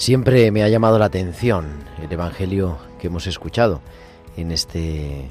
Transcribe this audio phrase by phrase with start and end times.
[0.00, 3.82] Siempre me ha llamado la atención el Evangelio que hemos escuchado
[4.38, 5.30] en este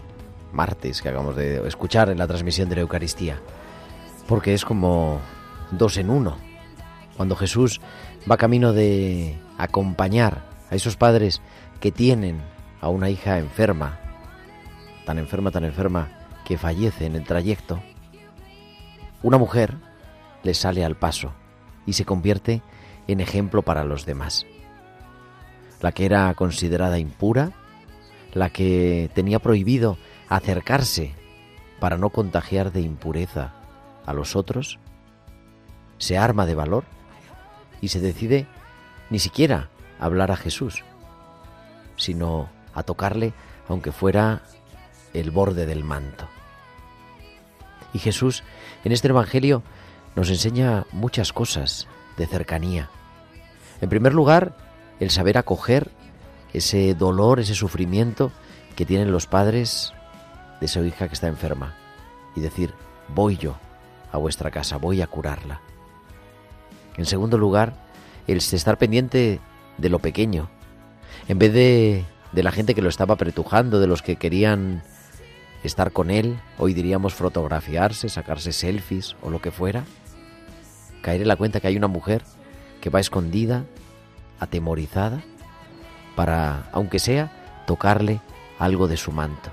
[0.53, 3.41] martes que acabamos de escuchar en la transmisión de la Eucaristía,
[4.27, 5.21] porque es como
[5.71, 6.37] dos en uno.
[7.17, 7.81] Cuando Jesús
[8.29, 11.41] va camino de acompañar a esos padres
[11.79, 12.39] que tienen
[12.79, 13.99] a una hija enferma,
[15.03, 16.09] tan enferma, tan enferma,
[16.45, 17.81] que fallece en el trayecto,
[19.23, 19.73] una mujer
[20.43, 21.33] le sale al paso
[21.87, 22.61] y se convierte
[23.07, 24.45] en ejemplo para los demás.
[25.81, 27.51] La que era considerada impura,
[28.33, 31.13] la que tenía prohibido acercarse
[31.79, 33.53] para no contagiar de impureza
[34.05, 34.79] a los otros,
[35.97, 36.83] se arma de valor
[37.81, 38.47] y se decide
[39.09, 40.83] ni siquiera hablar a Jesús,
[41.95, 43.33] sino a tocarle
[43.67, 44.41] aunque fuera
[45.13, 46.27] el borde del manto.
[47.93, 48.43] Y Jesús
[48.83, 49.63] en este Evangelio
[50.15, 51.87] nos enseña muchas cosas
[52.17, 52.89] de cercanía.
[53.81, 54.55] En primer lugar,
[54.99, 55.91] el saber acoger
[56.53, 58.31] ese dolor, ese sufrimiento
[58.75, 59.93] que tienen los padres
[60.59, 61.75] de esa hija que está enferma
[62.35, 62.73] y decir,
[63.07, 63.55] voy yo
[64.11, 65.61] a vuestra casa, voy a curarla.
[66.97, 67.73] En segundo lugar,
[68.27, 69.39] el estar pendiente
[69.77, 70.49] de lo pequeño,
[71.27, 74.83] en vez de, de la gente que lo estaba apretujando, de los que querían
[75.63, 79.83] estar con él, hoy diríamos fotografiarse, sacarse selfies o lo que fuera,
[81.01, 82.23] caer en la cuenta que hay una mujer
[82.81, 83.65] que va escondida,
[84.39, 85.21] atemorizada,
[86.15, 88.21] para, aunque sea, tocarle
[88.57, 89.49] algo de su manto.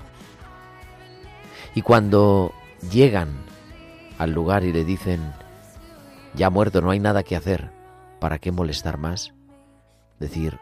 [1.75, 2.53] Y cuando
[2.91, 3.37] llegan
[4.17, 5.33] al lugar y le dicen,
[6.33, 7.71] ya muerto, no hay nada que hacer,
[8.19, 9.33] ¿para qué molestar más?
[10.19, 10.59] Decir,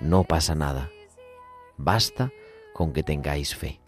[0.00, 0.90] no pasa nada,
[1.76, 2.30] basta
[2.72, 3.80] con que tengáis fe.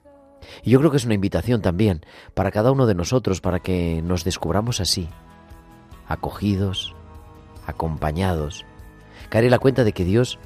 [0.62, 4.02] Y yo creo que es una invitación también para cada uno de nosotros, para que
[4.02, 5.08] nos descubramos así,
[6.08, 6.94] acogidos,
[7.66, 8.64] acompañados,
[9.30, 10.38] caer en la cuenta de que Dios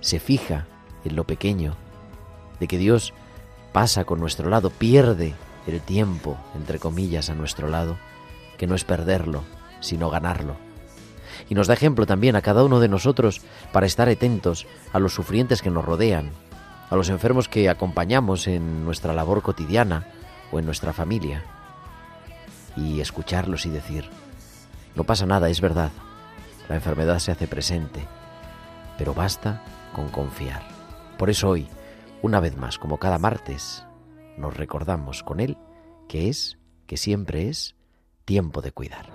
[0.00, 0.66] se fija
[1.04, 1.74] en lo pequeño,
[2.60, 3.12] de que Dios
[3.72, 5.34] pasa con nuestro lado, pierde
[5.66, 7.96] el tiempo, entre comillas, a nuestro lado,
[8.58, 9.42] que no es perderlo,
[9.80, 10.56] sino ganarlo.
[11.48, 13.40] Y nos da ejemplo también a cada uno de nosotros
[13.72, 16.30] para estar atentos a los sufrientes que nos rodean,
[16.90, 20.06] a los enfermos que acompañamos en nuestra labor cotidiana
[20.52, 21.42] o en nuestra familia,
[22.76, 24.08] y escucharlos y decir,
[24.94, 25.90] no pasa nada, es verdad,
[26.68, 28.06] la enfermedad se hace presente,
[28.98, 29.62] pero basta
[29.92, 30.62] con confiar.
[31.18, 31.68] Por eso hoy,
[32.22, 33.84] una vez más, como cada martes,
[34.36, 35.56] nos recordamos con Él
[36.08, 37.74] que es, que siempre es,
[38.24, 39.10] tiempo de cuidar.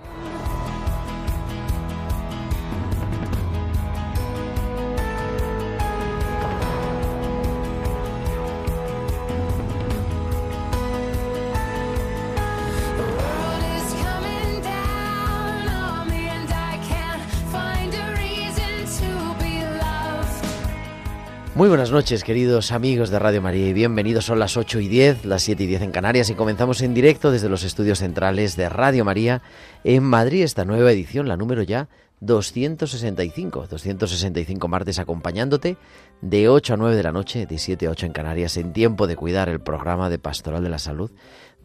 [21.58, 24.26] Muy buenas noches, queridos amigos de Radio María, y bienvenidos.
[24.26, 27.32] Son las 8 y 10, las 7 y 10 en Canarias, y comenzamos en directo
[27.32, 29.42] desde los estudios centrales de Radio María
[29.82, 31.88] en Madrid, esta nueva edición, la número ya
[32.20, 33.66] 265.
[33.68, 35.78] 265 martes acompañándote
[36.20, 39.08] de 8 a 9 de la noche, de 7 a 8 en Canarias, en tiempo
[39.08, 41.10] de cuidar el programa de Pastoral de la Salud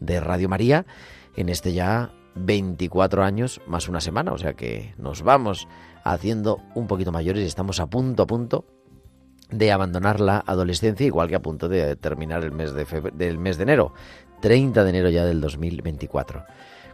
[0.00, 0.86] de Radio María,
[1.36, 5.68] en este ya 24 años más una semana, o sea que nos vamos
[6.02, 8.64] haciendo un poquito mayores y estamos a punto, a punto
[9.58, 13.38] de abandonar la adolescencia, igual que a punto de terminar el mes de febr- del
[13.38, 13.92] mes de enero,
[14.40, 16.44] 30 de enero ya del 2024.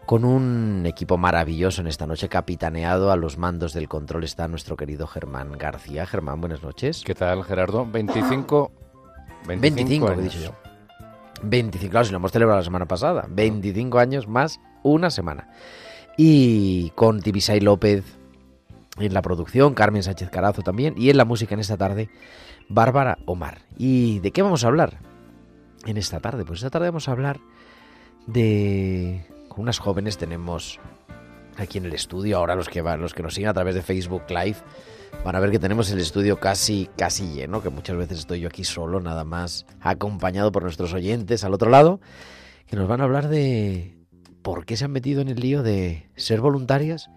[0.07, 4.77] con un equipo maravilloso en esta noche, capitaneado a los mandos del control está nuestro
[4.77, 6.05] querido Germán García.
[6.05, 7.03] Germán, buenas noches.
[7.05, 7.87] ¿Qué tal, Gerardo?
[7.87, 8.73] 25...
[9.47, 10.51] 25, 25 he dicho yo.
[11.45, 13.27] 25, claro, si lo hemos celebrado la semana pasada.
[13.29, 15.49] 25 años más una semana.
[16.17, 18.05] Y con Tibisay López
[18.99, 22.11] en la producción, Carmen Sánchez Carazo también, y en la música en esta tarde,
[22.71, 23.63] Bárbara Omar.
[23.77, 25.01] ¿Y de qué vamos a hablar
[25.85, 26.45] en esta tarde?
[26.45, 27.41] Pues esta tarde vamos a hablar
[28.27, 29.27] de...
[29.49, 30.79] Con unas jóvenes tenemos
[31.57, 33.83] aquí en el estudio, ahora los que, van, los que nos siguen a través de
[33.83, 34.57] Facebook Live,
[35.25, 38.49] van a ver que tenemos el estudio casi, casi lleno, que muchas veces estoy yo
[38.49, 42.01] aquí solo, nada más, acompañado por nuestros oyentes al otro lado,
[42.69, 43.99] que nos van a hablar de
[44.43, 47.11] por qué se han metido en el lío de ser voluntarias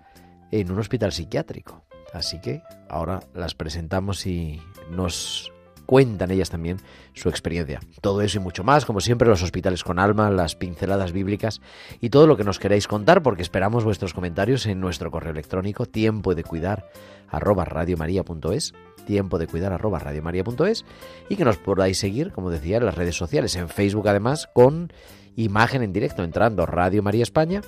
[0.51, 1.83] en un hospital psiquiátrico.
[2.11, 4.59] Así que ahora las presentamos y
[4.89, 5.51] nos
[5.85, 6.77] cuentan ellas también
[7.13, 7.80] su experiencia.
[8.01, 11.62] Todo eso y mucho más, como siempre, los hospitales con alma, las pinceladas bíblicas
[12.00, 15.85] y todo lo que nos queráis contar, porque esperamos vuestros comentarios en nuestro correo electrónico
[15.85, 16.89] tiempo de cuidar
[17.30, 18.74] arroba radiomaria.es
[19.06, 20.86] tiempo de cuidar arroba radiomaria.es
[21.29, 24.94] y que nos podáis seguir, como decía, en las redes sociales, en Facebook además, con
[25.36, 27.62] imagen en directo, entrando Radio María España,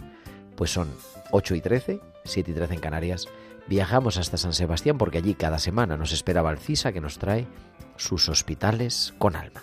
[0.55, 0.87] Pues son
[1.31, 3.27] 8 y 13, 7 y 13 en Canarias
[3.67, 7.47] Viajamos hasta San Sebastián porque allí cada semana nos espera Valcisa que nos trae
[7.95, 9.61] sus hospitales con alma.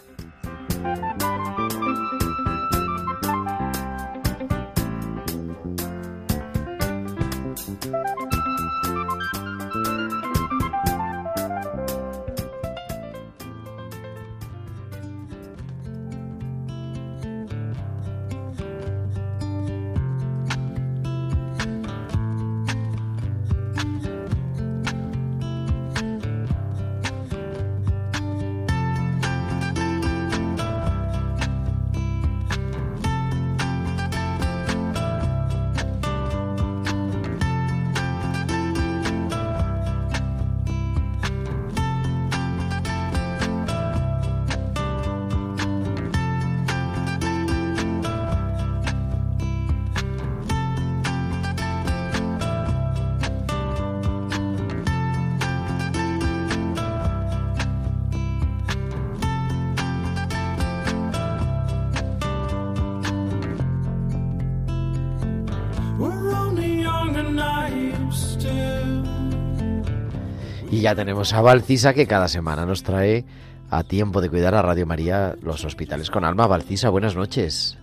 [70.71, 73.25] Y ya tenemos a Valcisa que cada semana nos trae
[73.71, 76.47] a tiempo de cuidar a Radio María los hospitales con alma.
[76.47, 77.77] Valcisa, buenas noches.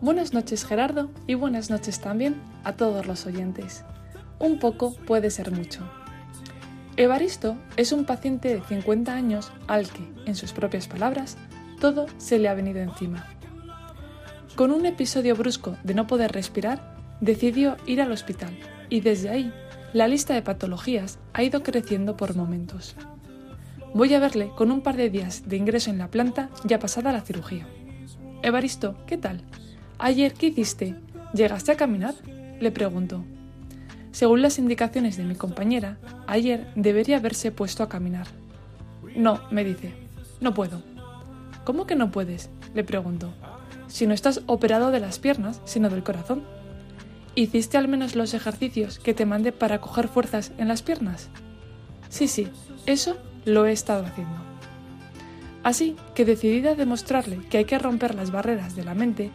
[0.00, 3.84] Buenas noches Gerardo y buenas noches también a todos los oyentes.
[4.38, 5.80] Un poco puede ser mucho.
[6.96, 11.36] Evaristo es un paciente de 50 años al que, en sus propias palabras,
[11.80, 13.26] todo se le ha venido encima.
[14.54, 18.56] Con un episodio brusco de no poder respirar, decidió ir al hospital
[18.88, 19.52] y desde ahí
[19.96, 22.94] la lista de patologías ha ido creciendo por momentos.
[23.94, 27.12] Voy a verle con un par de días de ingreso en la planta ya pasada
[27.12, 27.66] la cirugía.
[28.42, 29.40] Evaristo, ¿qué tal?
[29.98, 30.96] Ayer, ¿qué hiciste?
[31.32, 32.14] ¿Llegaste a caminar?
[32.60, 33.24] Le pregunto.
[34.12, 38.26] Según las indicaciones de mi compañera, ayer debería haberse puesto a caminar.
[39.16, 39.94] No, me dice,
[40.42, 40.82] no puedo.
[41.64, 42.50] ¿Cómo que no puedes?
[42.74, 43.32] Le pregunto.
[43.86, 46.44] Si no estás operado de las piernas, sino del corazón.
[47.38, 51.28] ¿Hiciste al menos los ejercicios que te mandé para coger fuerzas en las piernas?
[52.08, 52.48] Sí, sí,
[52.86, 54.38] eso lo he estado haciendo.
[55.62, 59.30] Así que decidida a demostrarle que hay que romper las barreras de la mente,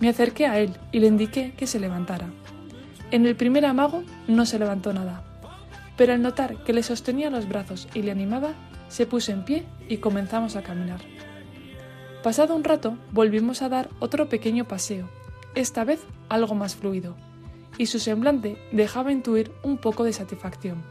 [0.00, 2.28] me acerqué a él y le indiqué que se levantara.
[3.10, 5.24] En el primer amago no se levantó nada,
[5.96, 8.50] pero al notar que le sostenía los brazos y le animaba,
[8.88, 11.00] se puso en pie y comenzamos a caminar.
[12.22, 15.08] Pasado un rato, volvimos a dar otro pequeño paseo,
[15.54, 17.16] esta vez algo más fluido,
[17.78, 20.82] y su semblante dejaba intuir un poco de satisfacción.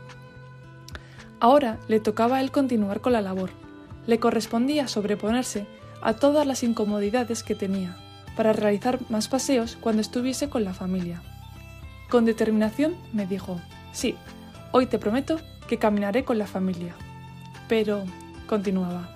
[1.39, 3.51] Ahora le tocaba a él continuar con la labor.
[4.07, 5.67] Le correspondía sobreponerse
[6.01, 7.97] a todas las incomodidades que tenía
[8.35, 11.21] para realizar más paseos cuando estuviese con la familia.
[12.09, 13.59] Con determinación me dijo,
[13.91, 14.15] sí,
[14.71, 16.95] hoy te prometo que caminaré con la familia.
[17.67, 18.03] Pero,
[18.47, 19.09] continuaba,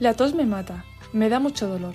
[0.00, 1.94] la tos me mata, me da mucho dolor.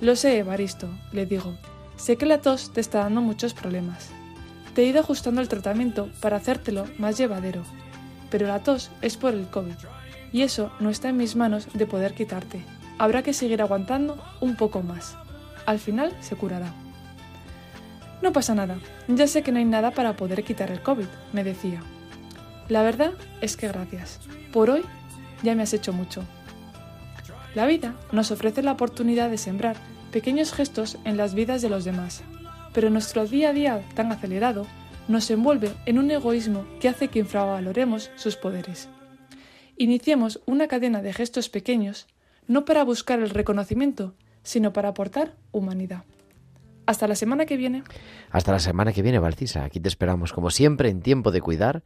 [0.00, 1.54] Lo sé, Evaristo, le digo,
[1.96, 4.10] Sé que la tos te está dando muchos problemas.
[4.74, 7.62] Te he ido ajustando el tratamiento para hacértelo más llevadero,
[8.30, 9.76] pero la tos es por el COVID
[10.32, 12.64] y eso no está en mis manos de poder quitarte.
[12.98, 15.16] Habrá que seguir aguantando un poco más.
[15.64, 16.72] Al final se curará.
[18.20, 21.44] No pasa nada, ya sé que no hay nada para poder quitar el COVID, me
[21.44, 21.82] decía.
[22.68, 24.18] La verdad es que gracias.
[24.52, 24.82] Por hoy
[25.42, 26.24] ya me has hecho mucho.
[27.54, 29.76] La vida nos ofrece la oportunidad de sembrar
[30.14, 32.22] pequeños gestos en las vidas de los demás,
[32.72, 34.64] pero nuestro día a día tan acelerado
[35.08, 38.88] nos envuelve en un egoísmo que hace que infravaloremos sus poderes.
[39.76, 42.06] Iniciemos una cadena de gestos pequeños,
[42.46, 46.04] no para buscar el reconocimiento, sino para aportar humanidad.
[46.86, 47.82] Hasta la semana que viene.
[48.30, 49.64] Hasta la semana que viene, Valcisa.
[49.64, 51.82] Aquí te esperamos, como siempre, en tiempo de cuidar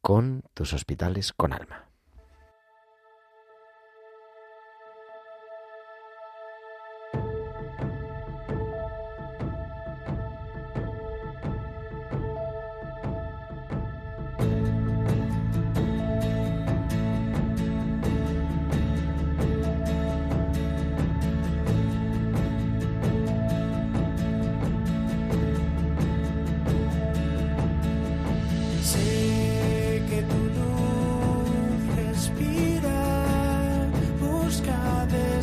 [0.00, 1.85] con tus hospitales con alma.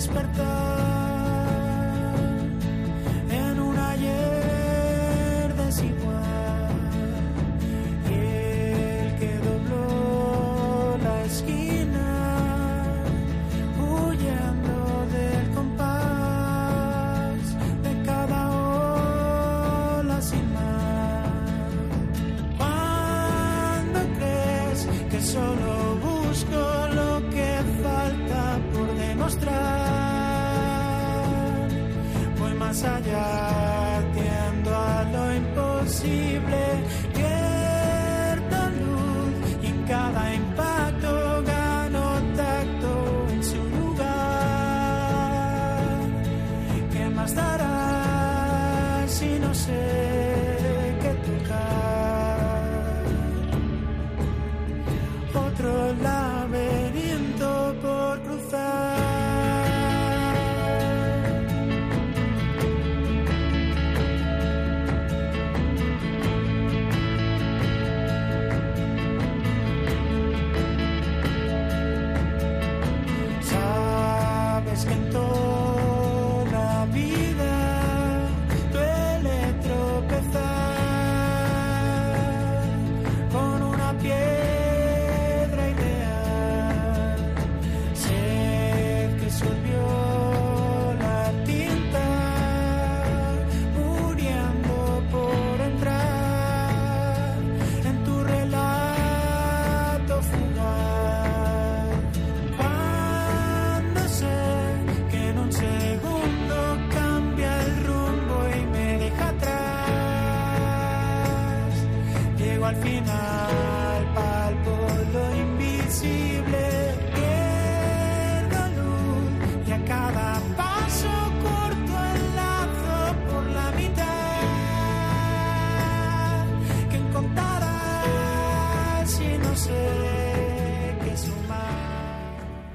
[0.04, 0.73] Despertar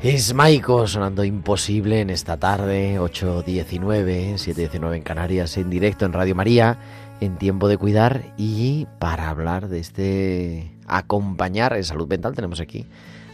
[0.08, 6.34] Es Maiko sonando imposible en esta tarde, 8.19, 7.19 en Canarias, en directo en Radio
[6.34, 6.78] María,
[7.20, 12.86] en tiempo de cuidar y para hablar de este acompañar en salud mental tenemos aquí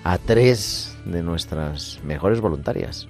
[0.03, 3.07] a tres de nuestras mejores voluntarias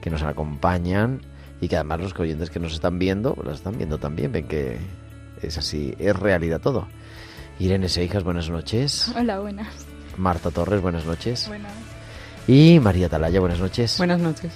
[0.00, 1.20] que nos acompañan
[1.60, 4.78] y que además los oyentes que nos están viendo, las están viendo también, ven que
[5.42, 6.88] es así, es realidad todo.
[7.58, 9.12] Irene Seijas, buenas noches.
[9.14, 9.68] Hola, buenas.
[10.16, 11.48] Marta Torres, buenas noches.
[11.48, 11.93] Buenas.
[12.46, 13.96] Y María Talaya, buenas noches.
[13.98, 14.52] Buenas noches.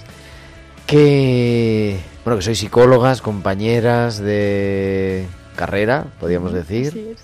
[0.85, 7.23] Que, bueno, que sois psicólogas, compañeras de carrera, podríamos decir, es.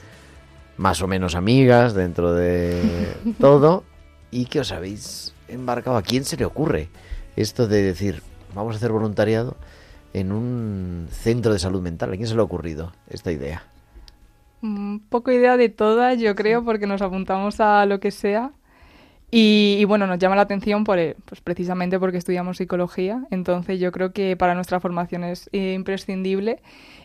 [0.77, 2.81] más o menos amigas dentro de
[3.39, 3.83] todo,
[4.31, 5.97] y que os habéis embarcado.
[5.97, 6.89] ¿A quién se le ocurre
[7.35, 8.21] esto de decir,
[8.53, 9.55] vamos a hacer voluntariado
[10.13, 12.11] en un centro de salud mental?
[12.11, 13.63] ¿A quién se le ha ocurrido esta idea?
[14.61, 18.51] Un poco idea de todas, yo creo, porque nos apuntamos a lo que sea.
[19.31, 23.25] Y, y bueno, nos llama la atención por, eh, pues precisamente porque estudiamos psicología.
[23.31, 26.61] Entonces yo creo que para nuestra formación es eh, imprescindible.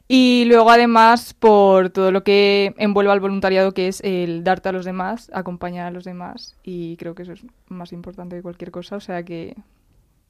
[0.07, 4.73] Y luego además por todo lo que envuelve al voluntariado, que es el darte a
[4.73, 6.57] los demás, acompañar a los demás.
[6.65, 8.97] Y creo que eso es más importante que cualquier cosa.
[8.97, 9.57] O sea que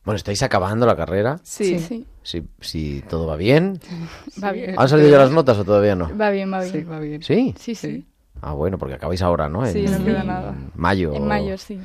[0.04, 1.38] Bueno, estáis acabando la carrera.
[1.42, 2.06] Sí, Sí.
[2.22, 3.80] Si, si todo va bien.
[4.42, 4.74] Va bien.
[4.78, 6.14] ¿Han salido ya las notas o todavía no?
[6.16, 6.72] Va bien, va bien.
[6.72, 7.22] Sí, va bien.
[7.22, 7.54] ¿Sí?
[7.58, 8.06] Sí, sí.
[8.40, 9.64] Ah, bueno, porque acabáis ahora, ¿no?
[9.66, 10.54] Sí, no queda nada.
[10.74, 11.12] Mayo.
[11.14, 11.80] En mayo, sí.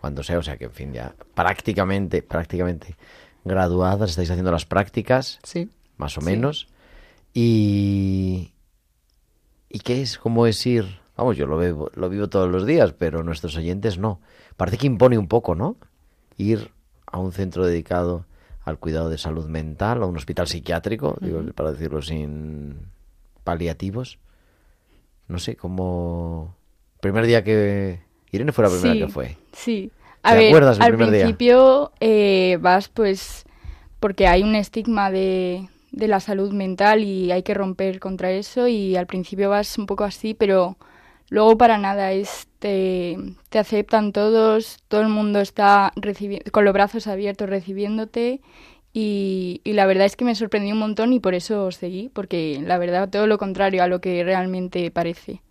[0.00, 2.96] Cuando sea, o sea que, en fin, ya prácticamente, prácticamente
[3.44, 5.70] graduadas, estáis haciendo las prácticas, Sí.
[5.96, 6.26] más o Sí.
[6.26, 6.68] menos.
[7.34, 8.52] Y...
[9.68, 10.18] ¿Y qué es?
[10.18, 10.98] ¿Cómo es ir?
[11.16, 14.20] Vamos, yo lo, vivo, lo vivo todos los días, pero nuestros oyentes no.
[14.56, 15.76] Parece que impone un poco, ¿no?
[16.36, 16.72] Ir
[17.06, 18.24] a un centro dedicado
[18.64, 22.78] al cuidado de salud mental, a un hospital psiquiátrico, digo, para decirlo sin
[23.44, 24.18] paliativos.
[25.30, 26.54] No sé, como...
[27.00, 28.00] Primer día que...
[28.32, 28.98] Irene fue la primera Sí.
[28.98, 29.36] que fue.
[29.52, 29.92] Sí.
[30.22, 31.36] ¿Te A ver, acuerdas del al primer día?
[31.36, 33.44] principio eh, vas pues
[34.00, 38.68] porque hay un estigma de, de la salud mental y hay que romper contra eso
[38.68, 40.76] y al principio vas un poco así, pero
[41.30, 43.16] luego para nada es te,
[43.48, 45.92] te aceptan todos, todo el mundo está
[46.52, 48.40] con los brazos abiertos recibiéndote
[48.92, 52.60] y, y la verdad es que me sorprendió un montón y por eso seguí, porque
[52.64, 55.42] la verdad todo lo contrario a lo que realmente parece.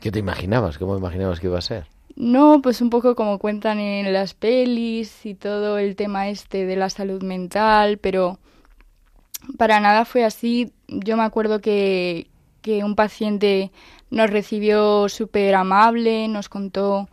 [0.00, 0.78] ¿Qué te imaginabas?
[0.78, 1.86] ¿Cómo imaginabas que iba a ser?
[2.16, 6.76] No, pues un poco como cuentan en las pelis y todo el tema este de
[6.76, 8.38] la salud mental, pero
[9.58, 10.72] para nada fue así.
[10.88, 12.28] Yo me acuerdo que,
[12.62, 13.70] que un paciente
[14.10, 17.08] nos recibió súper amable, nos contó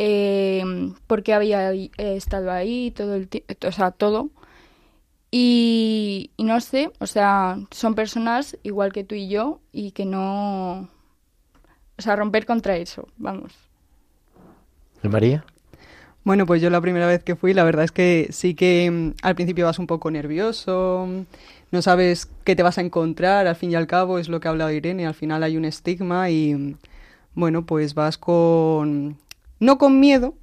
[0.00, 0.62] eh,
[1.08, 3.28] por qué había eh, estado ahí, todo el
[3.66, 4.30] o sea, todo.
[5.32, 10.06] Y, y no sé, o sea, son personas igual que tú y yo y que
[10.06, 10.88] no...
[11.98, 13.52] O sea, romper contra eso, vamos.
[15.02, 15.44] ¿Y María?
[16.22, 19.14] Bueno, pues yo la primera vez que fui, la verdad es que sí que mm,
[19.22, 21.08] al principio vas un poco nervioso,
[21.72, 24.46] no sabes qué te vas a encontrar, al fin y al cabo es lo que
[24.46, 26.76] ha hablado Irene, al final hay un estigma y
[27.34, 29.16] bueno, pues vas con,
[29.60, 30.34] no con miedo,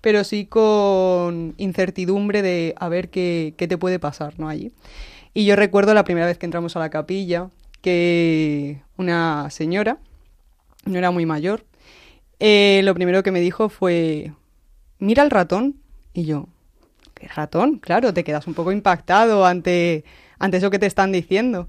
[0.00, 4.48] pero sí con incertidumbre de a ver qué, qué te puede pasar, ¿no?
[4.48, 4.72] Allí.
[5.34, 9.98] Y yo recuerdo la primera vez que entramos a la capilla que una señora,
[10.84, 11.64] no era muy mayor,
[12.40, 14.32] eh, lo primero que me dijo fue,
[14.98, 15.76] mira el ratón.
[16.12, 16.48] Y yo,
[17.14, 17.78] ¿qué ratón?
[17.78, 20.04] Claro, te quedas un poco impactado ante,
[20.38, 21.68] ante eso que te están diciendo.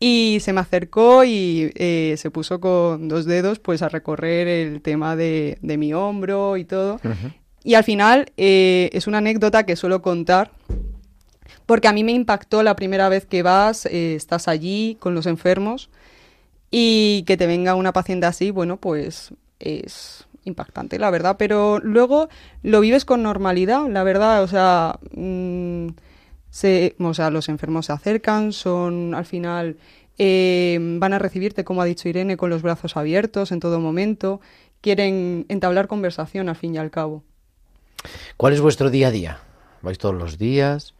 [0.00, 4.80] Y se me acercó y eh, se puso con dos dedos pues a recorrer el
[4.80, 7.00] tema de, de mi hombro y todo.
[7.64, 10.52] Y al final eh, es una anécdota que suelo contar
[11.68, 15.26] porque a mí me impactó la primera vez que vas, eh, estás allí con los
[15.26, 15.90] enfermos
[16.70, 22.30] y que te venga una paciente así, bueno, pues es impactante, la verdad, pero luego
[22.62, 25.88] lo vives con normalidad, la verdad, o sea, mm,
[26.50, 29.76] se, o sea los enfermos se acercan, son al final,
[30.18, 34.40] eh, van a recibirte, como ha dicho Irene, con los brazos abiertos en todo momento,
[34.80, 37.22] quieren entablar conversación al fin y al cabo.
[38.36, 39.40] ¿Cuál es vuestro día a día?
[39.82, 40.94] ¿Vais todos los días?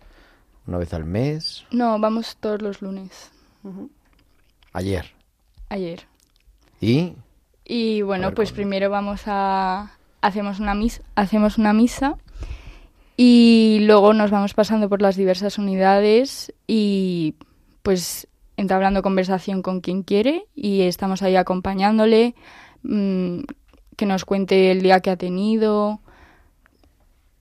[0.66, 1.64] ¿Una vez al mes?
[1.70, 3.30] No, vamos todos los lunes,
[4.72, 5.06] ¿Ayer?
[5.70, 6.06] ayer.
[6.80, 7.14] ¿Y?
[7.64, 12.16] Y bueno, ver, pues primero vamos a hacemos una misa, hacemos una misa
[13.20, 17.34] y luego nos vamos pasando por las diversas unidades y
[17.82, 22.36] pues entablando conversación con quien quiere y estamos ahí acompañándole
[22.84, 23.40] mm,
[23.96, 26.00] que nos cuente el día que ha tenido,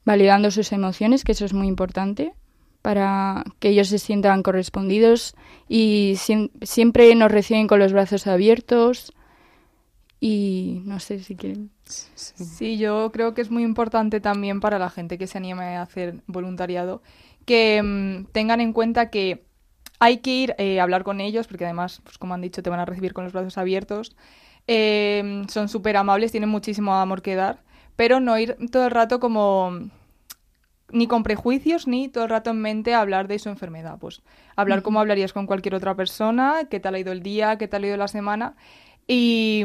[0.03, 2.33] validando sus emociones, que eso es muy importante
[2.81, 5.35] para que ellos se sientan correspondidos
[5.69, 9.13] y siem- siempre nos reciben con los brazos abiertos
[10.19, 11.71] y no sé si quieren.
[11.85, 15.81] Sí, yo creo que es muy importante también para la gente que se anime a
[15.81, 17.01] hacer voluntariado
[17.45, 19.45] que mm, tengan en cuenta que
[19.99, 22.69] hay que ir eh, a hablar con ellos, porque además, pues como han dicho, te
[22.69, 24.15] van a recibir con los brazos abiertos.
[24.67, 27.63] Eh, son súper amables, tienen muchísimo amor que dar,
[27.95, 29.71] pero no ir todo el rato como
[30.89, 33.97] ni con prejuicios ni todo el rato en mente a hablar de su enfermedad.
[33.99, 34.21] Pues
[34.55, 37.83] hablar como hablarías con cualquier otra persona, qué tal ha ido el día, qué tal
[37.83, 38.55] ha ido la semana.
[39.07, 39.63] Y,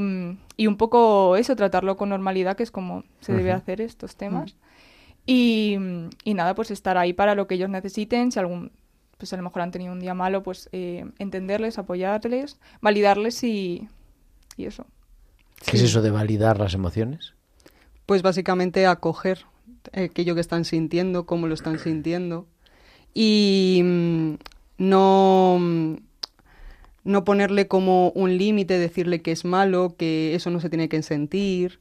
[0.57, 4.57] y un poco eso, tratarlo con normalidad, que es como se debe hacer estos temas.
[5.27, 5.77] Y,
[6.25, 8.31] y nada, pues estar ahí para lo que ellos necesiten.
[8.33, 8.73] Si algún,
[9.19, 13.89] pues a lo mejor han tenido un día malo, pues eh, entenderles, apoyarles, validarles y,
[14.57, 14.87] y eso.
[15.65, 17.35] ¿Qué es eso de validar las emociones?
[18.07, 19.45] Pues básicamente acoger
[19.93, 22.47] aquello que están sintiendo, cómo lo están sintiendo
[23.15, 24.35] y mm,
[24.79, 25.95] no, mm,
[27.05, 31.03] no ponerle como un límite, decirle que es malo, que eso no se tiene que
[31.03, 31.81] sentir,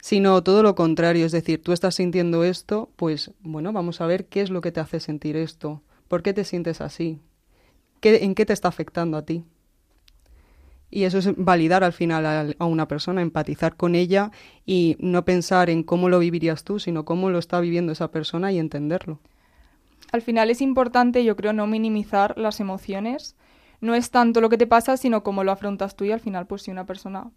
[0.00, 4.26] sino todo lo contrario, es decir, tú estás sintiendo esto, pues bueno, vamos a ver
[4.26, 7.20] qué es lo que te hace sentir esto, por qué te sientes así,
[8.00, 9.44] ¿Qué, en qué te está afectando a ti.
[10.90, 14.32] Y eso es validar al final a, a una persona, empatizar con ella
[14.66, 18.50] y no pensar en cómo lo vivirías tú, sino cómo lo está viviendo esa persona
[18.50, 19.20] y entenderlo.
[20.10, 23.36] Al final es importante, yo creo, no minimizar las emociones.
[23.82, 26.46] No es tanto lo que te pasa, sino cómo lo afrontas tú y al final,
[26.46, 27.30] pues si una persona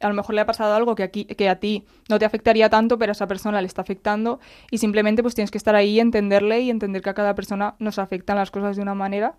[0.00, 2.68] a lo mejor le ha pasado algo que, aquí, que a ti no te afectaría
[2.68, 5.90] tanto, pero a esa persona le está afectando y simplemente pues tienes que estar ahí
[5.90, 9.36] y entenderle y entender que a cada persona nos afectan las cosas de una manera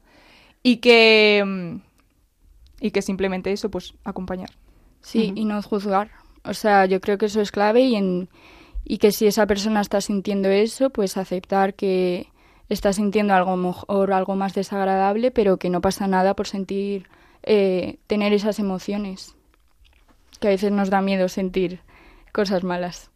[0.62, 1.82] y que,
[2.80, 4.52] y que simplemente eso, pues acompañar.
[5.02, 6.12] Sí, y no juzgar.
[6.46, 8.30] O sea, yo creo que eso es clave y, en,
[8.86, 12.28] y que si esa persona está sintiendo eso, pues aceptar que
[12.70, 17.08] está sintiendo algo mejor, algo más desagradable, pero que no pasa nada por sentir,
[17.44, 19.36] eh, tener esas emociones
[20.40, 21.82] que a veces nos da miedo sentir
[22.32, 23.10] cosas malas.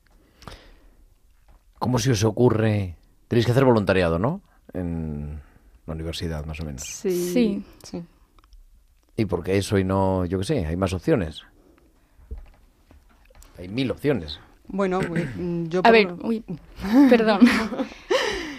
[1.80, 2.96] ¿Cómo se os ocurre?
[3.28, 4.42] Tenéis que hacer voluntariado, ¿no?
[4.74, 5.40] En
[5.86, 6.84] la universidad, más o menos.
[6.84, 7.64] Sí.
[7.84, 8.04] Sí.
[9.16, 11.42] ¿Y por qué eso y no, yo qué sé, hay más opciones?
[13.58, 14.40] Hay mil opciones.
[14.68, 16.44] Bueno, pues, mm, yo A por- ver, uy,
[17.10, 17.42] perdón.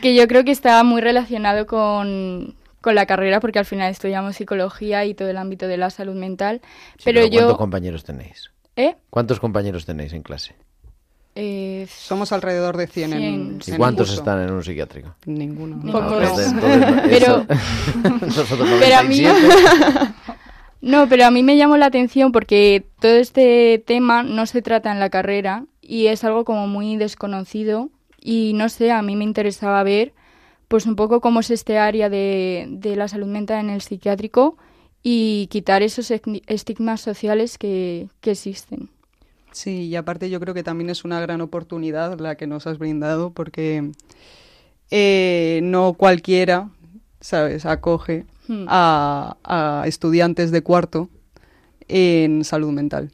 [0.00, 4.36] que yo creo que está muy relacionado con, con la carrera, porque al final estudiamos
[4.36, 6.60] psicología y todo el ámbito de la salud mental.
[6.96, 7.56] Sí, pero, ¿Cuántos yo.
[7.56, 8.50] compañeros tenéis?
[8.76, 8.94] ¿Eh?
[9.10, 10.54] ¿Cuántos compañeros tenéis en clase?
[11.40, 13.60] Eh, somos alrededor de 100 en, Cien.
[13.66, 14.20] en ¿Y cuántos curso.
[14.22, 15.14] están en un psiquiátrico?
[15.26, 15.76] Ninguno.
[15.76, 15.92] Ninguno.
[15.92, 16.22] Pocos.
[16.22, 17.46] entonces- entonces- Pero-
[18.02, 20.14] eso- nosotros pero a mí 97.
[20.80, 24.92] No, pero a mí me llamó la atención porque todo este tema no se trata
[24.92, 27.90] en la carrera y es algo como muy desconocido
[28.28, 30.12] y no sé, a mí me interesaba ver
[30.68, 34.58] pues un poco cómo es este área de, de la salud mental en el psiquiátrico
[35.02, 36.10] y quitar esos
[36.46, 38.90] estigmas sociales que, que existen.
[39.52, 42.76] Sí, y aparte yo creo que también es una gran oportunidad la que nos has
[42.76, 43.92] brindado porque
[44.90, 46.68] eh, no cualquiera,
[47.20, 48.64] ¿sabes?, acoge Hmm.
[48.66, 51.08] a, a estudiantes de cuarto
[51.86, 53.10] en salud mental.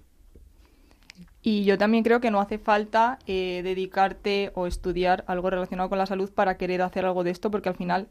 [1.46, 5.98] Y yo también creo que no hace falta eh, dedicarte o estudiar algo relacionado con
[5.98, 8.08] la salud para querer hacer algo de esto, porque al final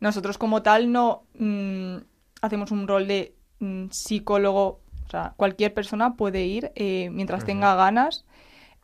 [0.00, 1.96] nosotros como tal no mm,
[2.40, 7.74] hacemos un rol de mm, psicólogo, o sea, cualquier persona puede ir eh, mientras tenga
[7.74, 8.24] ganas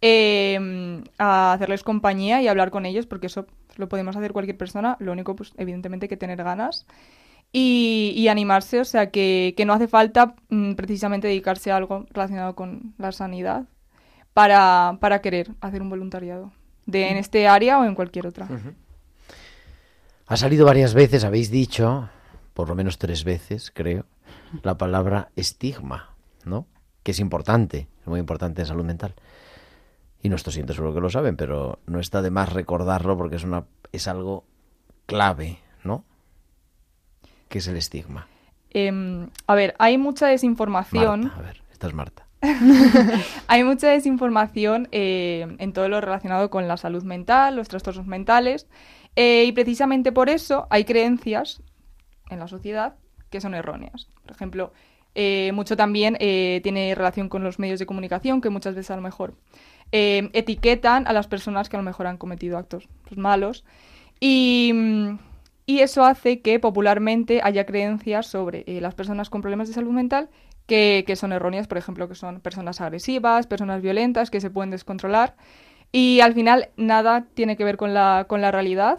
[0.02, 4.98] eh, a hacerles compañía y hablar con ellos, porque eso lo podemos hacer cualquier persona,
[5.00, 6.86] lo único pues evidentemente que tener ganas
[7.52, 12.06] y, y animarse, o sea que, que no hace falta mm, precisamente dedicarse a algo
[12.10, 13.66] relacionado con la sanidad
[14.34, 16.52] para, para querer hacer un voluntariado,
[16.86, 18.48] de en este área o en cualquier otra.
[20.26, 22.08] Ha salido varias veces, habéis dicho,
[22.54, 24.06] por lo menos tres veces, creo,
[24.62, 26.66] la palabra estigma, ¿no?
[27.02, 29.14] Que es importante, es muy importante en salud mental.
[30.22, 33.44] Y nuestros oyentes seguro que lo saben, pero no está de más recordarlo porque es,
[33.44, 34.44] una, es algo
[35.06, 36.04] clave, ¿no?
[37.50, 38.26] ¿Qué es el estigma?
[38.70, 41.24] Em, a ver, hay mucha desinformación.
[41.24, 42.26] Marta, a ver, esta es Marta.
[43.48, 48.66] Hay mucha desinformación eh, en todo lo relacionado con la salud mental, los trastornos mentales,
[49.14, 51.62] eh, y precisamente por eso hay creencias
[52.30, 52.94] en la sociedad
[53.28, 54.08] que son erróneas.
[54.22, 54.72] Por ejemplo,
[55.14, 58.96] eh, mucho también eh, tiene relación con los medios de comunicación, que muchas veces a
[58.96, 59.34] lo mejor
[59.92, 63.64] eh, etiquetan a las personas que a lo mejor han cometido actos pues, malos.
[64.20, 65.18] Y, mm,
[65.70, 69.92] y eso hace que popularmente haya creencias sobre eh, las personas con problemas de salud
[69.92, 70.28] mental
[70.66, 74.72] que, que son erróneas, por ejemplo, que son personas agresivas, personas violentas, que se pueden
[74.72, 75.36] descontrolar.
[75.92, 78.98] Y al final nada tiene que ver con la, con la realidad.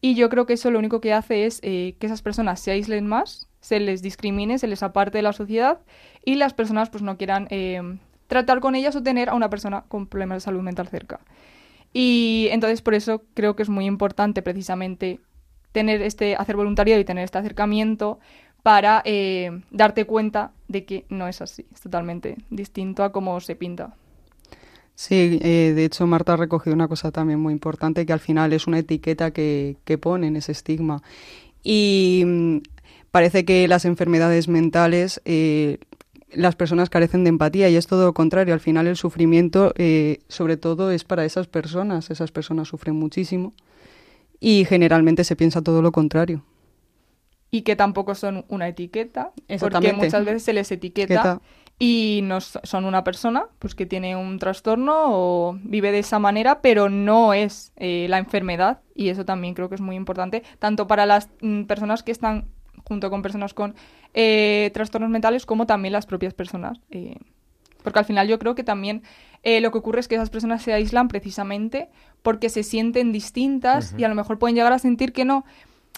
[0.00, 2.70] Y yo creo que eso lo único que hace es eh, que esas personas se
[2.70, 5.80] aíslen más, se les discrimine, se les aparte de la sociedad
[6.24, 9.86] y las personas pues no quieran eh, tratar con ellas o tener a una persona
[9.88, 11.18] con problemas de salud mental cerca.
[11.92, 15.18] Y entonces por eso creo que es muy importante precisamente
[15.72, 18.20] tener este, hacer voluntariado y tener este acercamiento
[18.62, 23.56] para eh, darte cuenta de que no es así, es totalmente distinto a cómo se
[23.56, 23.94] pinta.
[24.94, 28.52] Sí, eh, de hecho Marta ha recogido una cosa también muy importante, que al final
[28.52, 31.02] es una etiqueta que, que ponen, ese estigma.
[31.62, 32.58] Y mm,
[33.10, 35.78] parece que las enfermedades mentales, eh,
[36.30, 38.54] las personas carecen de empatía y es todo lo contrario.
[38.54, 42.10] Al final el sufrimiento, eh, sobre todo, es para esas personas.
[42.10, 43.54] Esas personas sufren muchísimo
[44.42, 46.42] y generalmente se piensa todo lo contrario.
[47.52, 51.40] Y que tampoco son una etiqueta, porque muchas veces se les etiqueta Etiqueta.
[51.78, 56.60] y no son una persona pues que tiene un trastorno o vive de esa manera,
[56.60, 60.88] pero no es eh, la enfermedad y eso también creo que es muy importante, tanto
[60.88, 62.48] para las mm, personas que están
[62.84, 63.76] junto con personas con
[64.12, 66.80] eh, trastornos mentales como también las propias personas.
[66.90, 67.14] eh,
[67.82, 69.02] porque al final yo creo que también
[69.42, 71.88] eh, lo que ocurre es que esas personas se aíslan precisamente
[72.22, 75.44] porque se sienten distintas y a lo mejor pueden llegar a sentir que no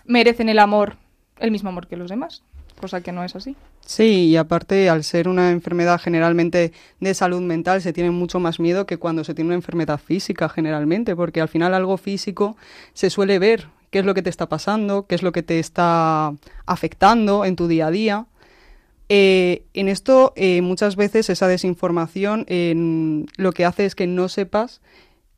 [0.07, 0.97] merecen el amor,
[1.39, 2.43] el mismo amor que los demás.
[2.81, 3.57] cosa que no es así.
[3.87, 8.59] Sí, y aparte, al ser una enfermedad generalmente de salud mental, se tiene mucho más
[8.59, 12.57] miedo que cuando se tiene una enfermedad física generalmente, porque al final algo físico
[12.95, 15.59] se suele ver qué es lo que te está pasando, qué es lo que te
[15.59, 16.35] está
[16.67, 18.27] afectando en tu día a día.
[19.09, 22.47] Eh, en esto, eh, muchas veces esa desinformación
[23.37, 24.81] lo que hace es que no sepas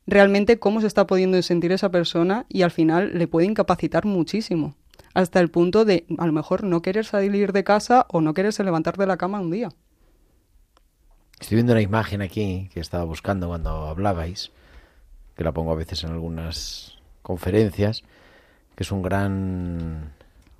[0.05, 4.75] realmente cómo se está pudiendo sentir esa persona y al final le puede incapacitar muchísimo,
[5.13, 8.63] hasta el punto de a lo mejor no querer salir de casa o no quererse
[8.63, 9.69] levantar de la cama un día.
[11.39, 14.51] Estoy viendo una imagen aquí que estaba buscando cuando hablabais,
[15.35, 18.03] que la pongo a veces en algunas conferencias,
[18.75, 20.13] que es un gran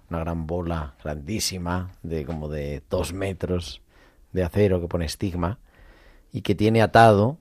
[0.10, 3.82] una gran bola grandísima de como de dos metros
[4.34, 5.60] de acero que pone estigma
[6.32, 7.38] y que tiene atado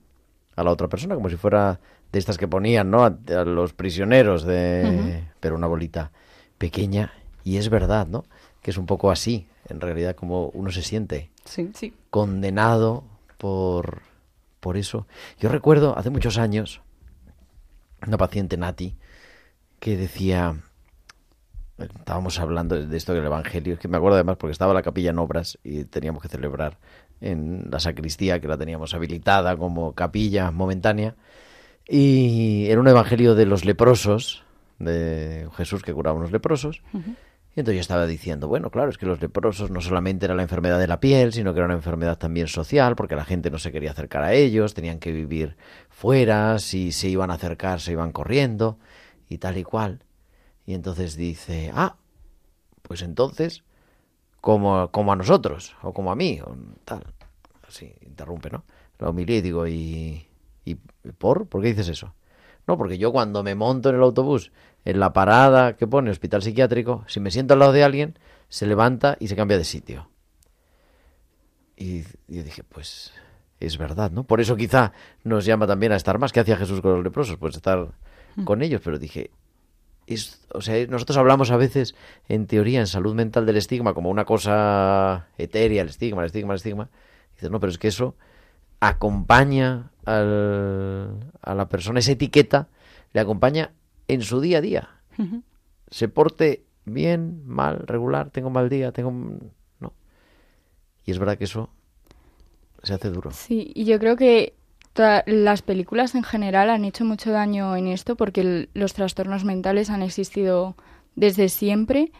[0.55, 1.79] a la otra persona como si fuera
[2.11, 6.11] de estas que ponían no a, a los prisioneros de pero una bolita
[6.57, 8.25] pequeña y es verdad no
[8.61, 11.69] que es un poco así en realidad como uno se siente Sí.
[11.73, 11.93] Sí.
[12.09, 13.03] condenado
[13.37, 14.01] por
[14.59, 15.07] por eso
[15.39, 16.81] yo recuerdo hace muchos años
[18.05, 18.95] una paciente Nati
[19.79, 20.55] que decía
[21.77, 25.11] estábamos hablando de esto del evangelio es que me acuerdo además porque estaba la capilla
[25.11, 26.77] en obras y teníamos que celebrar
[27.21, 31.15] en la sacristía que la teníamos habilitada como capilla momentánea.
[31.87, 34.43] Y era un evangelio de los leprosos
[34.79, 36.81] de Jesús que curaba a unos leprosos.
[36.93, 40.43] Y entonces yo estaba diciendo, bueno, claro, es que los leprosos no solamente era la
[40.43, 43.57] enfermedad de la piel, sino que era una enfermedad también social, porque la gente no
[43.57, 45.57] se quería acercar a ellos, tenían que vivir
[45.89, 48.77] fuera, si se iban a acercar se iban corriendo
[49.27, 50.03] y tal y cual.
[50.67, 51.95] Y entonces dice, ah,
[52.83, 53.63] pues entonces,
[54.41, 57.03] como, como a nosotros, o como a mí, o tal.
[57.65, 58.65] Así, interrumpe, ¿no?
[58.99, 60.27] La humilía y digo, ¿y,
[60.65, 60.75] ¿y
[61.17, 61.47] por?
[61.47, 62.13] ¿Por qué dices eso?
[62.67, 64.51] No, porque yo cuando me monto en el autobús,
[64.83, 68.67] en la parada que pone hospital psiquiátrico, si me siento al lado de alguien, se
[68.67, 70.09] levanta y se cambia de sitio.
[71.77, 73.13] Y yo dije, pues
[73.61, 74.25] es verdad, ¿no?
[74.25, 74.91] Por eso quizá
[75.23, 76.33] nos llama también a estar más.
[76.33, 77.37] ¿Qué hacía Jesús con los leprosos?
[77.37, 77.93] Pues estar
[78.43, 79.31] con ellos, pero dije,
[80.15, 81.95] es, o sea, nosotros hablamos a veces
[82.27, 86.53] en teoría, en salud mental del estigma, como una cosa etérea, el estigma, el estigma,
[86.53, 86.89] el estigma.
[87.35, 88.15] Dices, no, pero es que eso
[88.79, 92.69] acompaña al, a la persona, esa etiqueta
[93.13, 93.71] le acompaña
[94.07, 94.89] en su día a día.
[95.89, 99.51] Se porte bien, mal, regular, tengo un mal día, tengo un...
[99.79, 99.93] No.
[101.05, 101.69] Y es verdad que eso
[102.83, 103.31] se hace duro.
[103.31, 104.56] Sí, y yo creo que
[104.97, 109.43] toda- las películas en general han hecho mucho daño en esto porque el- los trastornos
[109.45, 110.75] mentales han existido
[111.15, 112.11] desde siempre,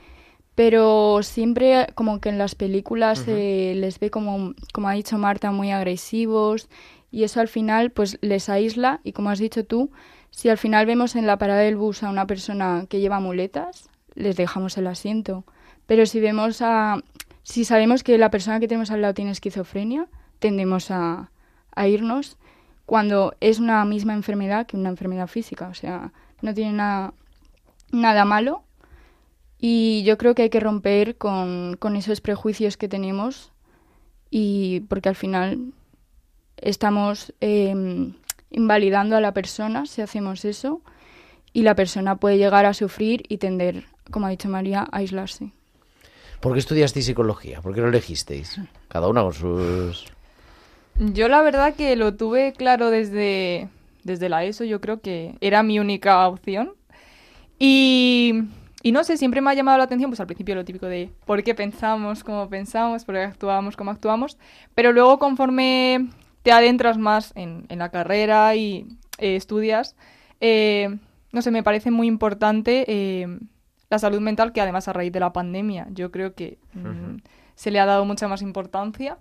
[0.56, 5.52] pero siempre como que en las películas se les ve como, como ha dicho Marta,
[5.52, 6.68] muy agresivos
[7.12, 9.92] y eso al final pues les aísla y como has dicho tú,
[10.32, 13.90] si al final vemos en la parada del bus a una persona que lleva muletas,
[14.16, 15.44] les dejamos el asiento.
[15.88, 17.02] Pero si vemos a...
[17.44, 20.08] Si sabemos que la persona que tenemos al lado tiene esquizofrenia,
[20.40, 21.32] tendemos a,
[21.76, 22.38] a irnos
[22.88, 25.68] cuando es una misma enfermedad que una enfermedad física.
[25.68, 27.14] O sea, no tiene nada,
[27.92, 28.64] nada malo.
[29.60, 33.52] Y yo creo que hay que romper con, con esos prejuicios que tenemos
[34.30, 35.74] y porque al final
[36.56, 38.14] estamos eh,
[38.52, 40.82] invalidando a la persona si hacemos eso
[41.52, 45.52] y la persona puede llegar a sufrir y tender, como ha dicho María, a aislarse.
[46.40, 47.62] ¿Por qué estudiasteis psicología?
[47.62, 48.62] ¿Por qué lo elegisteis?
[48.88, 50.06] Cada una con sus...
[51.00, 53.70] Yo la verdad que lo tuve claro desde,
[54.04, 56.74] desde la ESO, yo creo que era mi única opción.
[57.60, 58.34] Y,
[58.82, 61.12] y no sé, siempre me ha llamado la atención, pues al principio lo típico de
[61.26, 64.38] por qué pensamos como pensamos, por qué actuamos como actuamos,
[64.74, 66.08] pero luego conforme
[66.42, 68.88] te adentras más en, en la carrera y
[69.20, 69.96] eh, estudias,
[70.40, 70.98] eh,
[71.32, 73.28] no sé, me parece muy importante eh,
[73.90, 77.18] la salud mental, que además a raíz de la pandemia yo creo que mm,
[77.56, 79.18] se le ha dado mucha más importancia.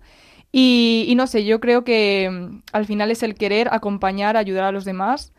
[0.51, 4.63] Y, y no sé, yo creo que mm, al final es el querer acompañar, ayudar
[4.63, 5.33] a los demás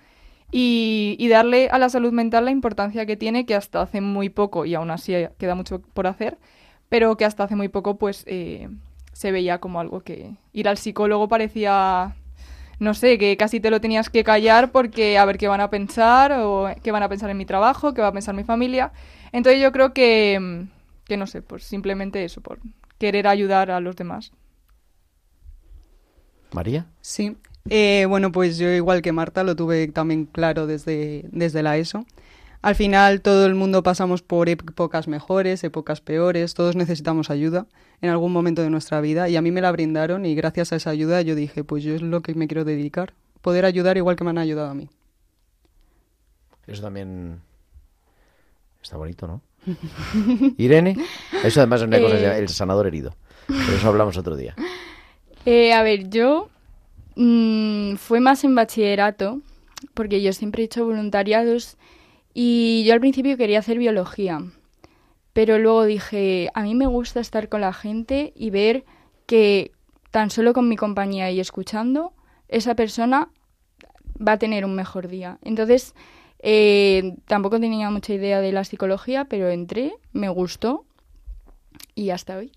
[0.52, 4.28] y, y darle a la salud mental la importancia que tiene, que hasta hace muy
[4.30, 6.38] poco, y aún así queda mucho por hacer,
[6.88, 8.68] pero que hasta hace muy poco pues eh,
[9.12, 12.16] se veía como algo que ir al psicólogo parecía,
[12.78, 15.70] no sé, que casi te lo tenías que callar porque a ver qué van a
[15.70, 18.92] pensar o qué van a pensar en mi trabajo, qué va a pensar mi familia.
[19.32, 20.68] Entonces yo creo que, mm,
[21.04, 22.60] que no sé, pues simplemente eso, por
[22.98, 24.32] querer ayudar a los demás.
[26.52, 26.86] ¿María?
[27.00, 27.36] Sí.
[27.70, 32.06] Eh, bueno, pues yo igual que Marta lo tuve también claro desde, desde la ESO.
[32.60, 37.66] Al final todo el mundo pasamos por épocas mejores, épocas peores, todos necesitamos ayuda
[38.00, 40.76] en algún momento de nuestra vida y a mí me la brindaron y gracias a
[40.76, 44.16] esa ayuda yo dije, pues yo es lo que me quiero dedicar, poder ayudar igual
[44.16, 44.88] que me han ayudado a mí.
[46.66, 47.40] Eso también
[48.82, 49.40] está bonito, ¿no?
[50.58, 50.96] Irene,
[51.44, 52.38] eso además es una cosa, Eh.
[52.38, 53.14] el sanador herido.
[53.46, 54.54] Pero eso hablamos otro día.
[55.50, 56.50] Eh, a ver, yo
[57.16, 59.40] mm, fue más en bachillerato,
[59.94, 61.78] porque yo siempre he hecho voluntariados
[62.34, 64.42] y yo al principio quería hacer biología,
[65.32, 68.84] pero luego dije, a mí me gusta estar con la gente y ver
[69.24, 69.72] que
[70.10, 72.12] tan solo con mi compañía y escuchando,
[72.48, 73.30] esa persona
[74.20, 75.38] va a tener un mejor día.
[75.42, 75.94] Entonces,
[76.40, 80.84] eh, tampoco tenía mucha idea de la psicología, pero entré, me gustó
[81.94, 82.52] y hasta hoy.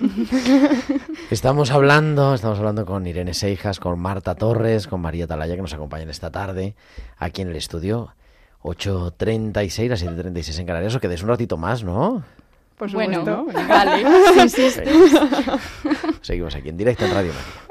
[1.30, 5.74] Estamos hablando, estamos hablando con Irene Seijas, con Marta Torres, con María Talaya, que nos
[5.74, 6.74] acompañan esta tarde
[7.18, 8.14] aquí en el estudio.
[8.62, 10.94] 8.36 a 7.36 en Canarias.
[10.94, 12.22] Os quedéis un ratito más, ¿no?
[12.78, 13.46] Por Bueno, supuesto.
[13.68, 14.88] vale, si insistes.
[16.22, 17.63] Seguimos aquí en directo en Radio María.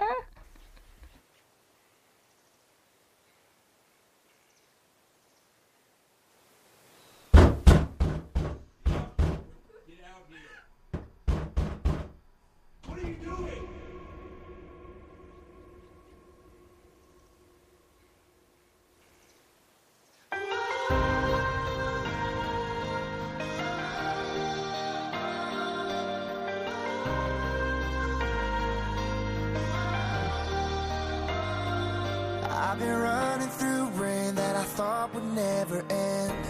[32.74, 36.46] I've been running through rain that I thought would never end.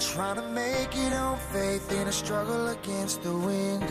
[0.00, 3.88] Trying to make it on faith in a struggle against the wind.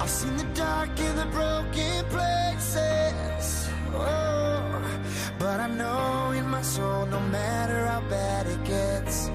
[0.00, 3.68] I've seen the dark and the broken places.
[3.92, 4.98] Oh,
[5.38, 9.28] but I know in my soul, no matter how bad it gets,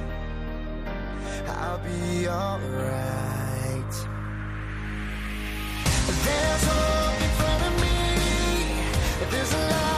[1.48, 3.94] I'll be alright.
[6.26, 7.09] There's hope
[9.32, 9.89] There's a light,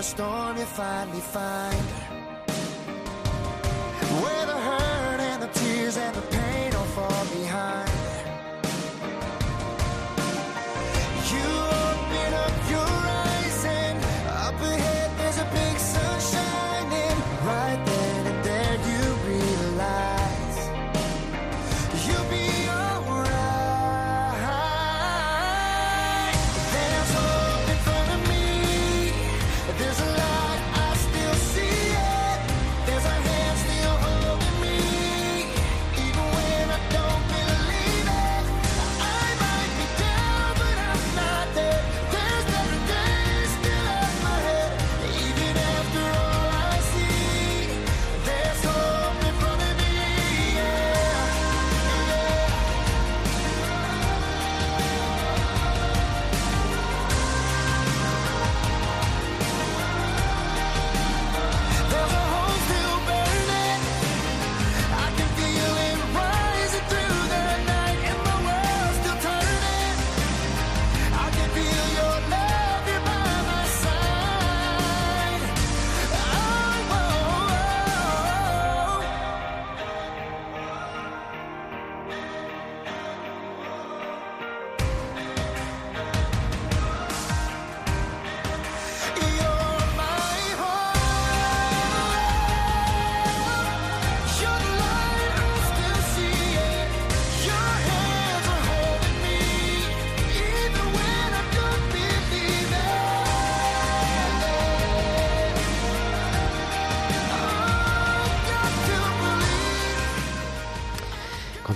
[0.00, 1.99] the storm you finally find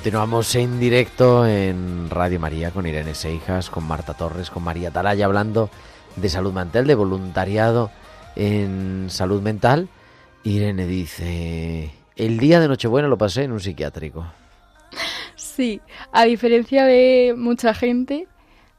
[0.04, 5.24] Continuamos en directo en Radio María con Irene Seijas, con Marta Torres, con María Talaya,
[5.24, 5.70] hablando
[6.16, 7.90] de salud mental, de voluntariado
[8.36, 9.88] en salud mental.
[10.42, 14.26] Irene dice, el día de Nochebuena lo pasé en un psiquiátrico.
[15.36, 15.80] Sí,
[16.12, 18.28] a diferencia de mucha gente,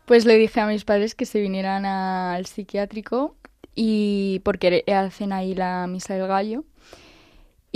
[0.05, 3.35] pues le dije a mis padres que se vinieran al psiquiátrico
[3.73, 6.65] y porque hacen ahí la misa del gallo.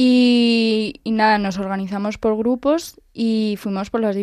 [0.01, 4.15] Y, nada, nos organizamos por grupos y fuimos por las,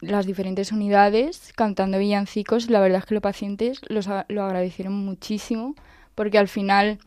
[0.00, 2.70] las diferentes unidades cantando villancicos.
[2.70, 5.74] La verdad es que los pacientes los lo agradecieron muchísimo
[6.14, 7.00] porque al final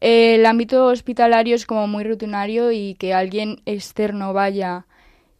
[0.00, 4.86] El ámbito hospitalario es como muy rutinario y que alguien externo vaya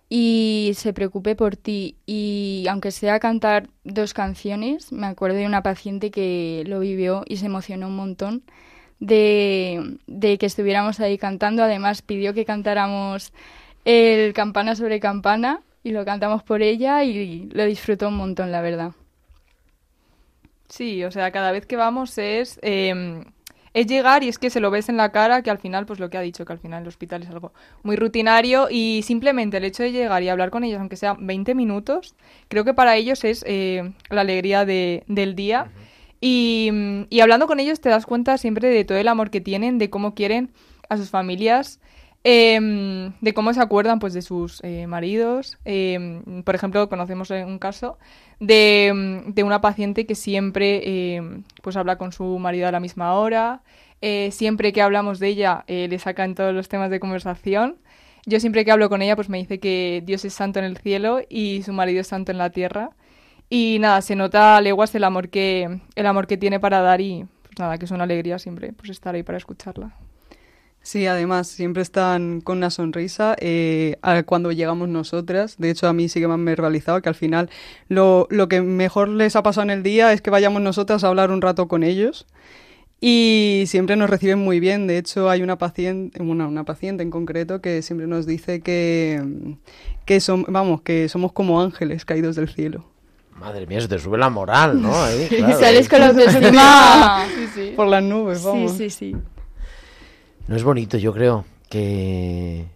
[0.09, 5.63] y se preocupe por ti y aunque sea cantar dos canciones, me acuerdo de una
[5.63, 8.45] paciente que lo vivió y se emocionó un montón
[9.03, 11.63] de, de que estuviéramos ahí cantando.
[11.63, 13.33] Además pidió que cantáramos
[13.85, 18.61] el campana sobre campana y lo cantamos por ella y lo disfrutó un montón, la
[18.63, 18.93] verdad.
[20.69, 23.25] Sí, o sea, cada vez que vamos es, eh,
[23.75, 25.99] es llegar y es que se lo ves en la cara que al final, pues
[26.01, 29.59] lo que ha dicho, que al final el hospital es algo muy rutinario y simplemente
[29.59, 32.15] el hecho de llegar y hablar con ellos, aunque sea 20 minutos,
[32.49, 35.71] creo que para ellos es eh, la alegría de- del día.
[36.23, 39.91] Y hablando con ellos te das cuenta siempre de todo el amor que tienen, de
[39.91, 40.53] cómo quieren
[40.89, 41.81] a sus familias,
[42.25, 45.59] em, de cómo se acuerdan pues de sus eh, maridos.
[45.65, 47.99] Em, por ejemplo, conocemos un caso
[48.41, 53.15] de, de una paciente que siempre em, pues habla con su marido a la misma
[53.15, 53.63] hora.
[54.01, 57.77] eh, siempre que hablamos de ella eh, le sacan todos los temas de conversación.
[58.27, 60.77] Yo siempre que hablo con ella pues me dice que Dios es santo en el
[60.79, 62.91] cielo y su marido es santo en la tierra.
[63.55, 67.03] Y nada, se nota a leguas el amor que, el amor que tiene para dar
[67.03, 69.95] y pues nada, que es una alegría siempre pues estar ahí para escucharla.
[70.81, 75.59] Sí, además siempre están con una sonrisa eh, cuando llegamos nosotras.
[75.59, 77.51] De hecho, a mí sí que me han verbalizado que al final
[77.89, 81.09] lo, lo que mejor les ha pasado en el día es que vayamos nosotras a
[81.09, 82.27] hablar un rato con ellos.
[83.03, 84.87] Y siempre nos reciben muy bien.
[84.87, 89.57] De hecho, hay una paciente, una, una paciente en concreto que siempre nos dice que,
[90.07, 92.92] que, vamos, que somos como ángeles caídos del cielo.
[93.43, 94.95] Madre mía, se te sube la moral, ¿no?
[95.03, 95.59] Ahí, claro.
[95.59, 97.27] Sales con la autoestima.
[97.35, 97.73] Sí, sí.
[97.77, 98.73] Por las nubes, Sí, vamos.
[98.73, 99.17] sí, sí.
[100.49, 102.67] No es bonito, yo creo que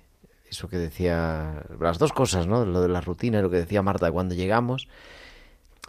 [0.50, 2.64] eso que decía, las dos cosas, ¿no?
[2.64, 4.88] Lo de la rutina y lo que decía Marta cuando llegamos.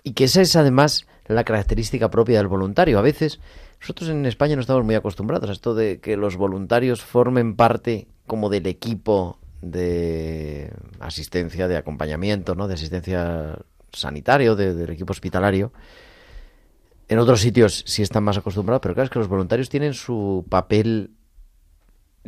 [0.03, 2.97] Y que esa es además la característica propia del voluntario.
[2.99, 3.39] A veces
[3.81, 8.07] nosotros en España no estamos muy acostumbrados a esto de que los voluntarios formen parte
[8.25, 12.67] como del equipo de asistencia, de acompañamiento, ¿no?
[12.67, 13.57] De asistencia
[13.91, 15.71] sanitario, de- del equipo hospitalario.
[17.09, 20.45] En otros sitios sí están más acostumbrados, pero claro, es que los voluntarios tienen su
[20.49, 21.11] papel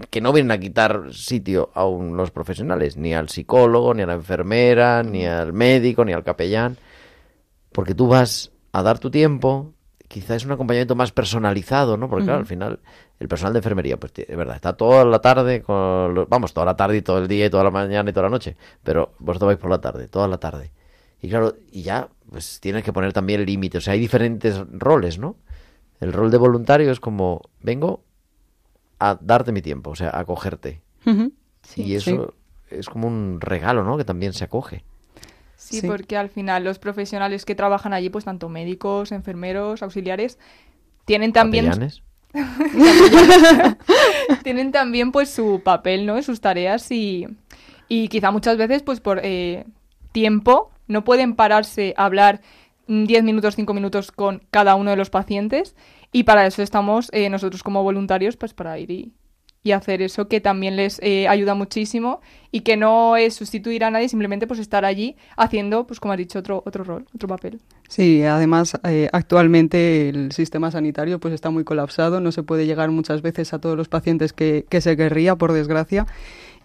[0.09, 4.05] que no vienen a quitar sitio a un- los profesionales, ni al psicólogo, ni a
[4.07, 6.77] la enfermera, ni al médico, ni al capellán,
[7.73, 9.73] porque tú vas a dar tu tiempo,
[10.07, 12.09] quizás es un acompañamiento más personalizado, ¿no?
[12.09, 12.79] Porque claro, al final
[13.19, 16.65] el personal de enfermería, pues es verdad, está toda la tarde, con los- vamos, toda
[16.65, 19.11] la tarde y todo el día y toda la mañana y toda la noche, pero
[19.19, 20.71] vosotros vais por la tarde, toda la tarde.
[21.21, 24.57] Y claro, y ya, pues tienes que poner también el límite, o sea, hay diferentes
[24.71, 25.35] roles, ¿no?
[25.99, 28.03] El rol de voluntario es como, vengo
[28.99, 30.81] a darte mi tiempo, o sea, a acogerte.
[31.75, 32.33] Y eso
[32.69, 33.97] es como un regalo, ¿no?
[33.97, 34.83] Que también se acoge.
[35.55, 35.87] Sí, Sí.
[35.87, 40.39] porque al final los profesionales que trabajan allí, pues tanto médicos, enfermeros, auxiliares,
[41.05, 42.01] tienen también Capellanes.
[44.43, 46.21] tienen también pues su papel, ¿no?
[46.23, 47.27] Sus tareas y,
[47.87, 49.65] y quizá muchas veces pues por eh,
[50.11, 52.41] tiempo no pueden pararse a hablar
[52.87, 55.77] mm, 10 minutos, 5 minutos con cada uno de los pacientes
[56.11, 59.13] y para eso estamos eh, nosotros como voluntarios pues para ir y,
[59.63, 62.21] y hacer eso que también les eh, ayuda muchísimo
[62.51, 66.17] y que no es sustituir a nadie, simplemente pues estar allí haciendo, pues como has
[66.17, 67.59] dicho, otro, otro rol, otro papel.
[67.87, 72.89] Sí, además eh, actualmente el sistema sanitario pues está muy colapsado, no se puede llegar
[72.89, 76.07] muchas veces a todos los pacientes que, que se querría, por desgracia,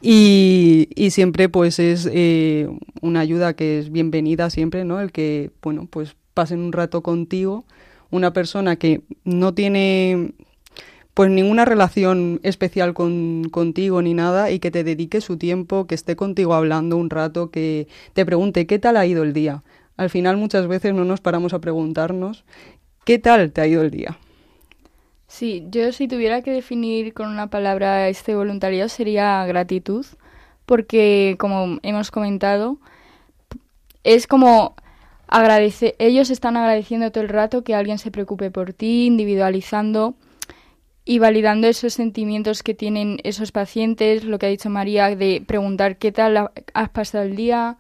[0.07, 2.69] y, y siempre pues es eh,
[3.01, 5.01] una ayuda que es bienvenida siempre, ¿no?
[5.01, 7.65] El que, bueno, pues pasen un rato contigo,
[8.11, 10.35] una persona que no tiene
[11.15, 15.95] pues ninguna relación especial con, contigo ni nada y que te dedique su tiempo, que
[15.95, 19.63] esté contigo hablando un rato, que te pregunte qué tal ha ido el día.
[19.97, 22.45] Al final muchas veces no nos paramos a preguntarnos
[23.07, 24.19] qué tal te ha ido el día.
[25.37, 30.07] Sí, yo si tuviera que definir con una palabra este voluntariado sería gratitud,
[30.64, 32.78] porque como hemos comentado,
[34.05, 34.74] es como
[35.28, 40.14] agradecer, ellos están agradeciendo todo el rato que alguien se preocupe por ti, individualizando
[41.05, 45.99] y validando esos sentimientos que tienen esos pacientes, lo que ha dicho María, de preguntar
[45.99, 47.78] qué tal ha- has pasado el día.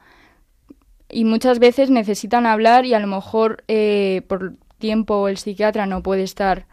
[1.08, 6.02] Y muchas veces necesitan hablar y a lo mejor eh, por tiempo el psiquiatra no
[6.02, 6.66] puede estar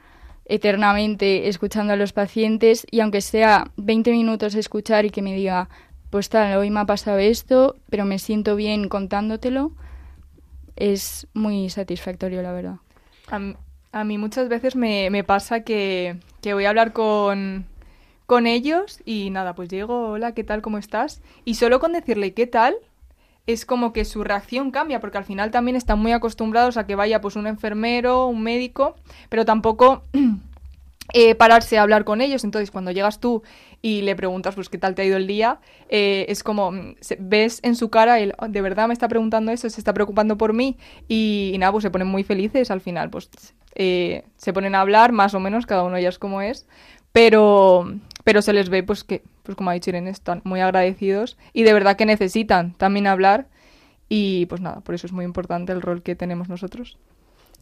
[0.52, 5.70] eternamente escuchando a los pacientes y aunque sea 20 minutos escuchar y que me diga,
[6.10, 9.72] pues tal, hoy me ha pasado esto, pero me siento bien contándotelo,
[10.76, 12.76] es muy satisfactorio, la verdad.
[13.32, 13.40] A,
[13.94, 17.66] a mí muchas veces me, me pasa que, que voy a hablar con,
[18.26, 20.62] con ellos y nada, pues llego, hola, ¿qué tal?
[20.62, 21.22] ¿Cómo estás?
[21.46, 22.76] Y solo con decirle qué tal,
[23.52, 26.96] es como que su reacción cambia, porque al final también están muy acostumbrados a que
[26.96, 28.96] vaya pues un enfermero, un médico,
[29.30, 30.04] pero tampoco
[31.14, 32.44] eh, pararse a hablar con ellos.
[32.44, 33.44] Entonces, cuando llegas tú
[33.82, 36.96] y le preguntas, pues, qué tal te ha ido el día, eh, es como, mm,
[37.20, 40.38] ves en su cara el, "Oh, de verdad me está preguntando eso, se está preocupando
[40.38, 40.78] por mí.
[41.08, 43.10] Y, y nada, pues se ponen muy felices al final.
[43.10, 43.30] Pues
[43.76, 46.66] eh, se ponen a hablar, más o menos, cada uno ya es como es.
[47.14, 47.92] Pero,
[48.24, 51.64] pero se les ve, pues, que, pues como ha dicho Irene, están muy agradecidos y
[51.64, 53.48] de verdad que necesitan también hablar.
[54.10, 56.98] Y pues nada, por eso es muy importante el rol que tenemos nosotros.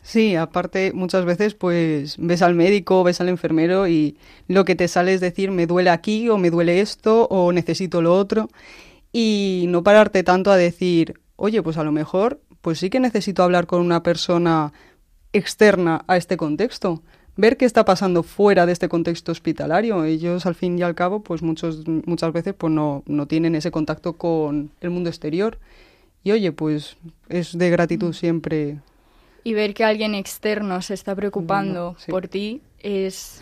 [0.03, 4.87] Sí, aparte muchas veces pues ves al médico, ves al enfermero y lo que te
[4.87, 8.49] sale es decir me duele aquí o me duele esto o necesito lo otro
[9.11, 13.43] y no pararte tanto a decir, oye, pues a lo mejor pues sí que necesito
[13.43, 14.73] hablar con una persona
[15.33, 17.03] externa a este contexto,
[17.39, 20.03] ver qué está pasando fuera de este contexto hospitalario.
[20.03, 23.71] Ellos al fin y al cabo pues muchos, muchas veces pues no, no tienen ese
[23.71, 25.57] contacto con el mundo exterior
[26.23, 26.97] y oye, pues
[27.29, 28.79] es de gratitud siempre
[29.45, 32.11] Y ver que alguien externo se está preocupando Bueno, sí.
[32.11, 33.41] por ti es...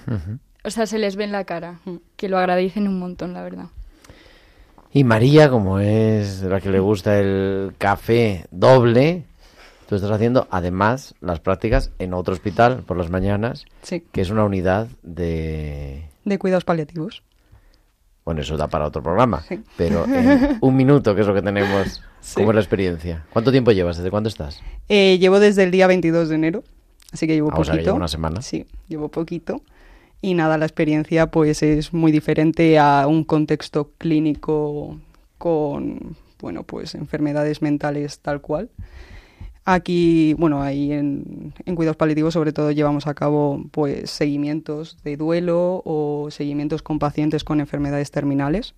[0.64, 1.96] O sea, se les ve en la cara, Mm.
[2.18, 3.68] que lo agradecen un montón, la verdad.
[4.92, 9.24] Y María, como es la que le gusta el café doble,
[9.88, 14.30] tú estás haciendo además las prácticas en otro hospital por las mañanas, Sí, que es
[14.30, 16.06] una unidad de...
[16.26, 17.24] de cuidados paliativos.
[18.26, 19.62] Bueno, eso da para otro programa, Sí.
[19.78, 22.36] pero en un minuto, que es lo que tenemos, Sí.
[22.36, 23.26] ¿cómo es la experiencia?
[23.32, 23.96] ¿Cuánto tiempo llevas?
[23.98, 24.62] ¿Desde cuándo estás?
[24.90, 26.64] Eh, llevo desde el día 22 de enero,
[27.14, 27.90] así que llevo Ah, o sea, que poquito.
[27.92, 28.42] lleva una semana.
[28.42, 29.62] Sí, llevo poquito.
[30.20, 34.98] Y nada, la experiencia pues es muy diferente a un contexto clínico
[35.38, 38.70] con, bueno, pues enfermedades mentales tal cual.
[39.70, 45.18] Aquí, bueno, ahí en, en cuidados paliativos sobre todo llevamos a cabo pues seguimientos de
[45.18, 48.76] duelo o seguimientos con pacientes con enfermedades terminales.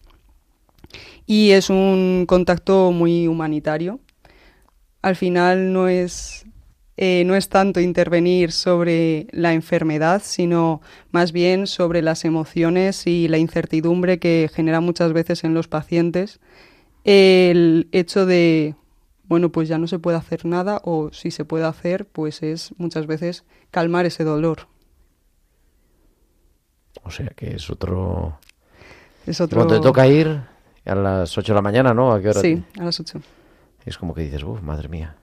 [1.27, 3.99] Y es un contacto muy humanitario.
[5.03, 6.47] Al final no es,
[6.97, 10.81] eh, no es tanto intervenir sobre la enfermedad, sino
[11.11, 16.39] más bien sobre las emociones y la incertidumbre que genera muchas veces en los pacientes
[17.03, 18.73] el hecho de,
[19.29, 22.73] bueno, pues ya no se puede hacer nada o si se puede hacer, pues es
[22.77, 24.67] muchas veces calmar ese dolor.
[27.03, 28.39] O sea, que es otro...
[29.27, 29.57] Es otro...
[29.57, 30.41] Cuando te toca ir
[30.83, 32.11] a las 8 de la mañana, ¿no?
[32.11, 32.41] ¿A qué hora?
[32.41, 33.21] Sí, a las 8.
[33.85, 35.15] Es como que dices, uff, madre mía.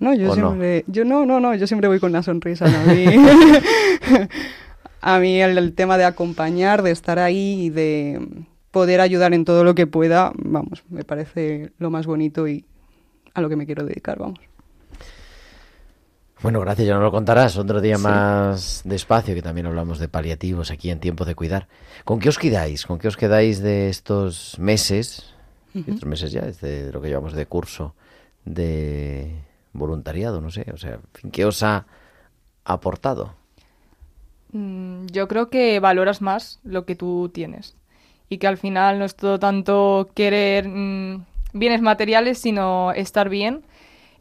[0.00, 2.68] No, yo siempre, yo no, no, no, yo siempre voy con una sonrisa.
[2.68, 2.76] ¿no?
[2.76, 3.06] A mí,
[5.00, 9.44] a mí el, el tema de acompañar, de estar ahí y de poder ayudar en
[9.44, 12.64] todo lo que pueda, vamos, me parece lo más bonito y
[13.34, 14.38] a lo que me quiero dedicar, vamos.
[16.42, 18.02] Bueno, gracias, ya nos lo contarás otro día Sí.
[18.02, 21.68] más despacio, que también hablamos de paliativos aquí en Tiempo de Cuidar.
[22.04, 22.84] ¿Con qué os quedáis?
[22.86, 25.30] ¿Con qué os quedáis de estos meses?
[25.74, 27.94] Estos meses ya, de lo que llevamos de curso
[28.44, 29.34] de
[29.72, 31.00] voluntariado, no sé, o sea,
[31.32, 31.86] ¿qué os ha
[32.64, 33.34] aportado?
[34.52, 37.74] Mm, Yo creo que valoras más lo que tú tienes
[38.28, 41.24] y que al final no es todo tanto querer mm,
[41.54, 43.62] bienes materiales, sino estar bien.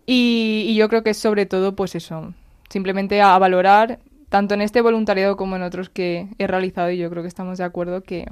[0.06, 2.34] Y, y yo creo que es sobre todo, pues eso,
[2.70, 7.10] simplemente a, valorar, tanto en este voluntariado como en otros que he realizado, y yo
[7.10, 8.26] creo que estamos de acuerdo que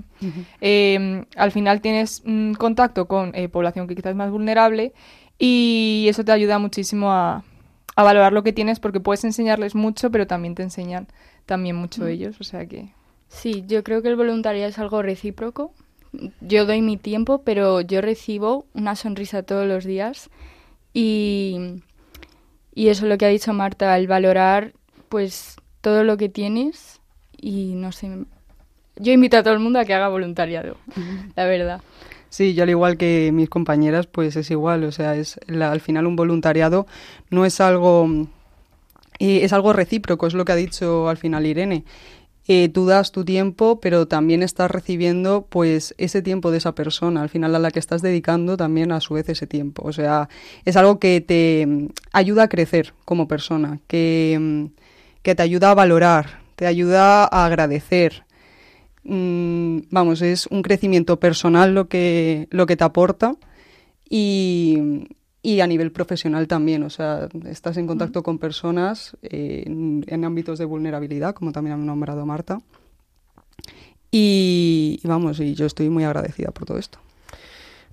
[0.61, 4.93] eh, al final tienes mm, contacto con eh, población que quizás es más vulnerable
[5.37, 7.43] y eso te ayuda muchísimo a,
[7.95, 11.07] a valorar lo que tienes porque puedes enseñarles mucho, pero también te enseñan
[11.45, 12.89] también mucho ellos, o sea que...
[13.27, 15.71] Sí, yo creo que el voluntariado es algo recíproco.
[16.41, 20.29] Yo doy mi tiempo, pero yo recibo una sonrisa todos los días
[20.93, 21.81] y,
[22.75, 24.73] y eso es lo que ha dicho Marta, el valorar
[25.09, 26.99] pues todo lo que tienes
[27.39, 28.09] y no sé,
[28.97, 30.77] yo invito a todo el mundo a que haga voluntariado,
[31.35, 31.81] la verdad.
[32.29, 35.81] Sí, yo al igual que mis compañeras, pues es igual, o sea, es la- al
[35.81, 36.87] final un voluntariado
[37.29, 38.07] no es algo
[39.19, 41.83] eh, es algo recíproco, es lo que ha dicho al final Irene.
[42.73, 47.29] Tú das tu tiempo, pero también estás recibiendo pues ese tiempo de esa persona, al
[47.29, 49.83] final a la que estás dedicando también a su vez ese tiempo.
[49.85, 50.27] O sea,
[50.65, 54.65] es algo que te mm, ayuda a crecer como persona, que, mm,
[55.21, 58.25] que te ayuda a valorar, te ayuda a agradecer,
[59.03, 63.35] mm, vamos, es un crecimiento personal lo que, lo que te aporta
[64.09, 65.07] y,
[65.41, 66.83] y a nivel profesional también.
[66.83, 71.75] O sea, estás en contacto con personas eh, en, en ámbitos de vulnerabilidad, como también
[71.75, 72.61] ha nombrado Marta.
[74.11, 76.99] Y, y vamos, y yo estoy muy agradecida por todo esto.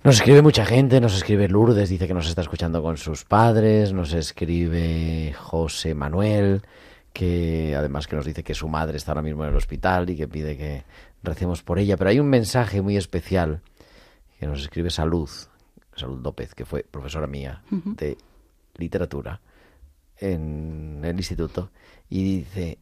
[0.03, 3.91] Nos escribe mucha gente, nos escribe Lourdes, dice que nos está escuchando con sus padres,
[3.91, 6.61] nos escribe José Manuel,
[7.11, 10.15] que además que nos dice que su madre está ahora mismo en el hospital y
[10.15, 10.83] que pide que
[11.21, 11.97] recemos por ella.
[11.97, 13.61] Pero hay un mensaje muy especial
[14.39, 15.29] que nos escribe Salud,
[15.99, 18.17] Salud López, que fue profesora mía de
[18.75, 19.41] literatura
[20.17, 21.71] en el instituto,
[22.09, 22.79] y dice,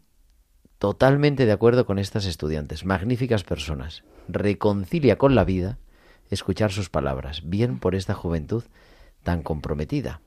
[0.79, 4.03] totalmente de acuerdo con estas estudiantes, magníficas personas.
[4.27, 5.77] Reconcilia con la vida
[6.29, 8.63] escuchar sus palabras, bien por esta juventud
[9.23, 10.21] tan comprometida.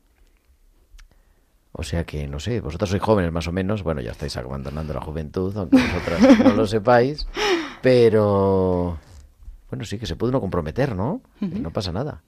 [1.72, 4.93] O sea que, no sé, vosotros sois jóvenes más o menos, bueno, ya estáis abandonando
[4.93, 7.26] la juventud, aunque vosotras no lo sepáis,
[7.80, 8.99] pero
[9.70, 11.22] bueno, sí que se puede uno comprometer, ¿no?
[11.41, 12.22] No pasa nada.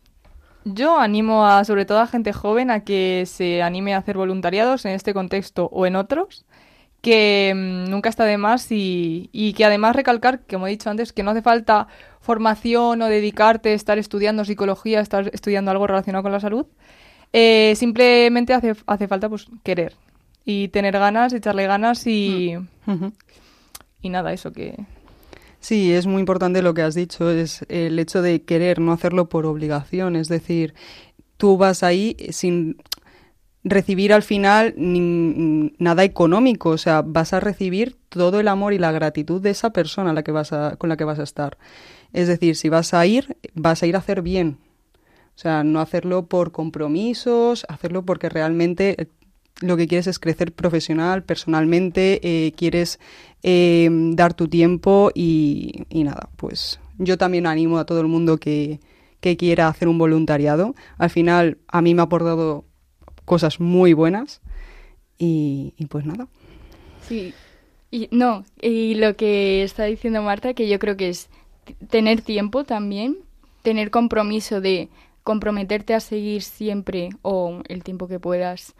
[0.65, 4.85] Yo animo a, sobre todo a gente joven, a que se anime a hacer voluntariados
[4.85, 6.45] en este contexto o en otros,
[7.01, 11.13] que mm, nunca está de más y, y que además recalcar, como he dicho antes,
[11.13, 11.89] que no hace falta
[12.21, 16.67] formación o dedicarte, estar estudiando psicología, estar estudiando algo relacionado con la salud.
[17.33, 19.95] Eh, simplemente hace, hace falta pues querer
[20.45, 22.57] y tener ganas, echarle ganas y,
[22.87, 23.13] Ujú.
[24.01, 24.77] y nada, eso que...
[25.63, 29.29] Sí, es muy importante lo que has dicho, es el hecho de querer, no hacerlo
[29.29, 30.17] por obligación.
[30.17, 30.75] Es decir,
[31.39, 32.79] tú vas ahí sin
[33.65, 38.79] recibir al final ni- nada económico, o sea, vas a recibir todo el amor y
[38.79, 41.25] la gratitud de esa persona a la que vas a- con la que vas a
[41.25, 41.59] estar.
[42.13, 44.59] Es decir, si vas a ir, vas a ir a hacer bien.
[45.37, 49.07] O sea, no hacerlo por compromisos, hacerlo porque realmente eh,
[49.63, 52.99] lo que quieres es crecer profesional, personalmente, eh, quieres
[53.43, 58.81] eh, dar tu tiempo y, nada, pues yo también animo a todo el mundo que,
[59.21, 60.75] que quiera hacer un voluntariado.
[60.99, 62.65] Al final a mí me ha aportado
[63.25, 64.41] cosas muy buenas
[65.19, 66.29] y, y pues nada.
[67.09, 67.33] Sí.
[67.91, 71.29] Y, no, y lo que está diciendo Marta, que yo creo que es
[71.89, 73.19] tener tiempo también,
[73.63, 74.89] tener compromiso de
[75.23, 78.75] comprometerte a seguir siempre o el tiempo que puedas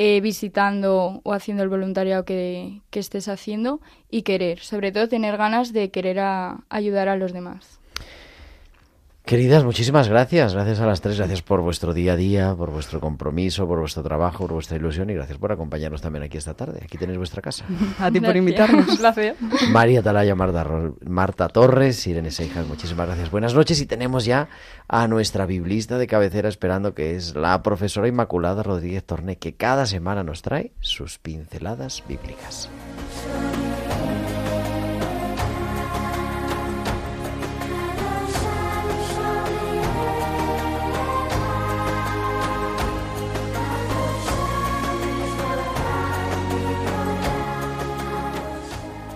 [0.00, 3.80] eh, visitando o haciendo el voluntariado que, que estés haciendo
[4.10, 7.77] y querer, sobre todo tener ganas de querer a- ayudar a los demás.
[9.28, 10.54] Queridas, muchísimas gracias.
[10.54, 11.18] Gracias a las tres.
[11.18, 15.10] Gracias por vuestro día a día, por vuestro compromiso, por vuestro trabajo, por vuestra ilusión
[15.10, 16.80] y gracias por acompañarnos también aquí esta tarde.
[16.82, 17.66] Aquí tenéis vuestra casa.
[18.00, 18.36] A ti por Gracias.
[18.36, 18.88] invitarnos.
[18.88, 19.36] Un placer.
[19.70, 20.66] María Talaya, Marta,
[21.04, 23.30] Marta Torres, Irene Seijas, muchísimas gracias.
[23.30, 24.48] Buenas noches y tenemos ya
[24.88, 29.84] a nuestra biblista de cabecera esperando que es la profesora Inmaculada Rodríguez Torné que cada
[29.84, 32.70] semana nos trae sus pinceladas bíblicas.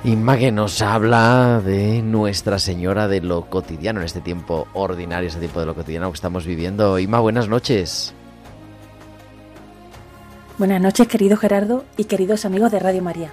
[0.05, 5.39] Inma que nos habla de Nuestra Señora de lo cotidiano en este tiempo ordinario, este
[5.39, 6.99] tiempo de lo cotidiano que estamos viviendo.
[6.99, 8.13] Inma, buenas noches.
[10.59, 13.31] Buenas noches, querido Gerardo y queridos amigos de Radio María.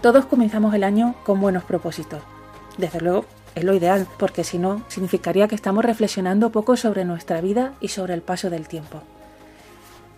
[0.00, 2.22] Todos comenzamos el año con buenos propósitos.
[2.78, 7.42] Desde luego, es lo ideal, porque si no, significaría que estamos reflexionando poco sobre nuestra
[7.42, 9.02] vida y sobre el paso del tiempo.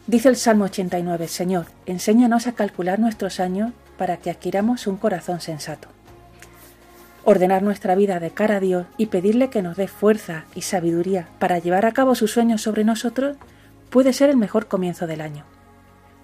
[0.07, 5.41] Dice el Salmo 89, Señor, enséñanos a calcular nuestros años para que adquiramos un corazón
[5.41, 5.89] sensato.
[7.25, 11.29] Ordenar nuestra vida de cara a Dios y pedirle que nos dé fuerza y sabiduría
[11.39, 13.37] para llevar a cabo sus sueños sobre nosotros
[13.91, 15.45] puede ser el mejor comienzo del año.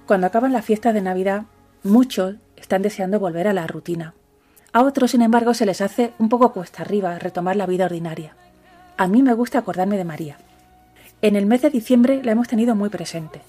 [0.07, 1.45] Cuando acaban las fiestas de Navidad,
[1.83, 4.15] muchos están deseando volver a la rutina.
[4.73, 8.35] A otros, sin embargo, se les hace un poco cuesta arriba retomar la vida ordinaria.
[8.97, 10.39] A mí me gusta acordarme de María.
[11.23, 13.41] En el mes de diciembre la hemos tenido muy presente.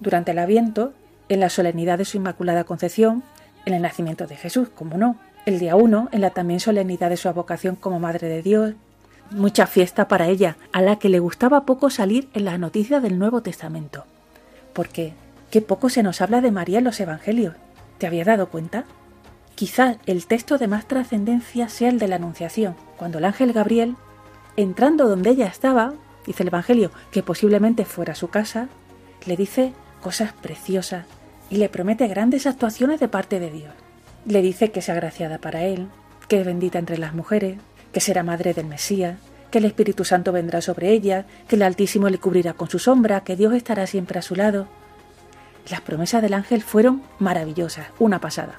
[0.00, 0.92] Durante el Adviento,
[1.28, 3.22] en la solemnidad de su Inmaculada Concepción,
[3.64, 7.16] en el nacimiento de Jesús, como no, el día 1, en la también solemnidad de
[7.16, 8.74] su vocación como Madre de Dios,
[9.30, 13.18] mucha fiesta para ella, a la que le gustaba poco salir en las noticias del
[13.18, 14.04] Nuevo Testamento.
[14.72, 15.14] Porque,
[15.50, 17.54] qué poco se nos habla de María en los Evangelios.
[17.98, 18.84] ¿Te habías dado cuenta?
[19.54, 23.96] Quizá el texto de más trascendencia sea el de la Anunciación, cuando el ángel Gabriel,
[24.56, 25.94] entrando donde ella estaba,
[26.26, 28.68] dice el Evangelio, que posiblemente fuera su casa,
[29.26, 31.06] le dice cosas preciosas
[31.50, 33.72] y le promete grandes actuaciones de parte de Dios.
[34.26, 35.88] Le dice que es agraciada para él,
[36.28, 37.58] que es bendita entre las mujeres,
[37.92, 39.18] que será madre del Mesías,
[39.50, 43.22] que el Espíritu Santo vendrá sobre ella, que el Altísimo le cubrirá con su sombra,
[43.22, 44.66] que Dios estará siempre a su lado.
[45.70, 48.58] Las promesas del ángel fueron maravillosas, una pasada.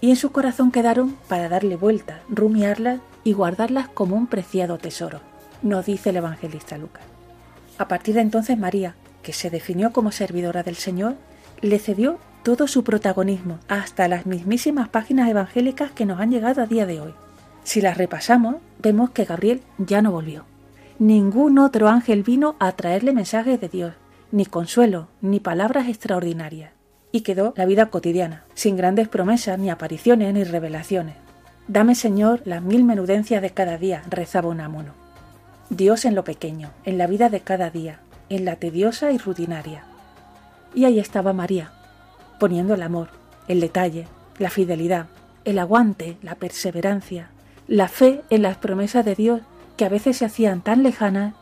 [0.00, 5.20] Y en su corazón quedaron para darle vuelta, rumiarlas y guardarlas como un preciado tesoro,
[5.62, 7.04] nos dice el evangelista Lucas.
[7.78, 11.16] A partir de entonces María, que se definió como servidora del Señor,
[11.62, 16.66] le cedió todo su protagonismo, hasta las mismísimas páginas evangélicas que nos han llegado a
[16.66, 17.14] día de hoy.
[17.64, 20.44] Si las repasamos, vemos que Gabriel ya no volvió.
[21.00, 23.94] Ningún otro ángel vino a traerle mensajes de Dios,
[24.30, 26.70] ni consuelo, ni palabras extraordinarias.
[27.10, 31.16] Y quedó la vida cotidiana, sin grandes promesas, ni apariciones, ni revelaciones.
[31.66, 34.92] Dame, Señor, las mil menudencias de cada día, rezaba Unamuno.
[35.68, 37.98] Dios en lo pequeño, en la vida de cada día,
[38.28, 39.84] en la tediosa y rutinaria.
[40.76, 41.72] Y ahí estaba María,
[42.38, 43.08] poniendo el amor,
[43.48, 44.06] el detalle,
[44.38, 45.06] la fidelidad,
[45.46, 47.30] el aguante, la perseverancia,
[47.66, 49.40] la fe en las promesas de Dios
[49.78, 51.34] que a veces se hacían tan lejanas.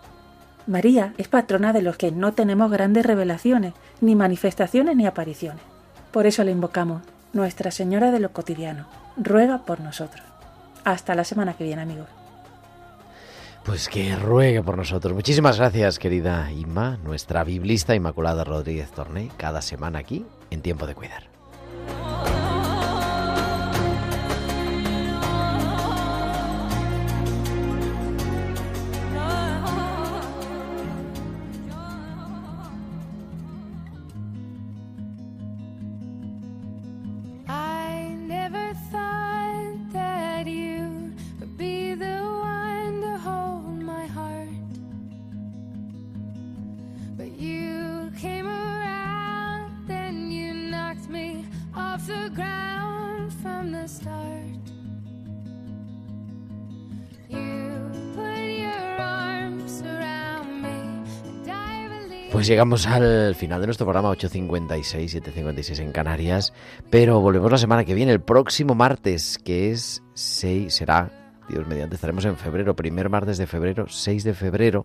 [0.68, 5.62] María es patrona de los que no tenemos grandes revelaciones, ni manifestaciones ni apariciones.
[6.12, 8.87] Por eso la invocamos, Nuestra Señora de lo cotidiano.
[9.16, 10.24] Ruega por nosotros.
[10.85, 12.07] Hasta la semana que viene, amigos.
[13.64, 15.14] Pues que ruegue por nosotros.
[15.14, 20.94] Muchísimas gracias, querida Inma, nuestra biblista Inmaculada Rodríguez Torné, cada semana aquí en Tiempo de
[20.94, 21.24] Cuidar.
[62.35, 66.53] Pues llegamos al final de nuestro programa 8.56, 7.56 en Canarias,
[66.91, 71.12] pero volvemos la semana que viene, el próximo martes, que es 6, será,
[71.49, 74.85] Dios mediante, estaremos en febrero, primer martes de febrero, 6 de febrero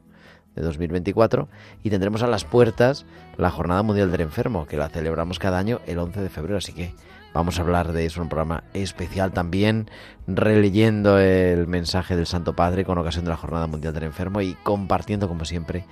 [0.56, 1.50] de 2024,
[1.82, 5.82] y tendremos a las puertas la Jornada Mundial del Enfermo, que la celebramos cada año
[5.88, 6.94] el 11 de febrero, así que
[7.34, 9.90] vamos a hablar de eso un programa especial también,
[10.28, 14.54] releyendo el mensaje del Santo Padre con ocasión de la Jornada Mundial del Enfermo y
[14.54, 15.86] compartiendo, como siempre,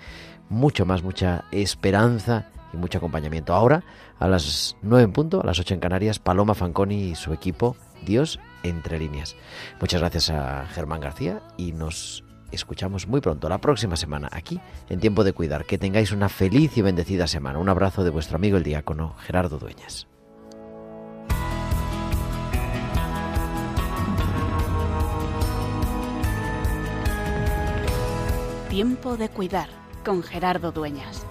[0.49, 3.53] mucho más, mucha esperanza y mucho acompañamiento.
[3.53, 3.83] Ahora,
[4.19, 7.75] a las 9 en punto, a las 8 en Canarias, Paloma Fanconi y su equipo,
[8.05, 9.35] Dios entre líneas.
[9.79, 14.99] Muchas gracias a Germán García y nos escuchamos muy pronto, la próxima semana, aquí en
[14.99, 15.65] Tiempo de Cuidar.
[15.65, 17.59] Que tengáis una feliz y bendecida semana.
[17.59, 20.07] Un abrazo de vuestro amigo el diácono Gerardo Dueñas.
[28.69, 31.25] Tiempo de Cuidar con Gerardo Dueñas.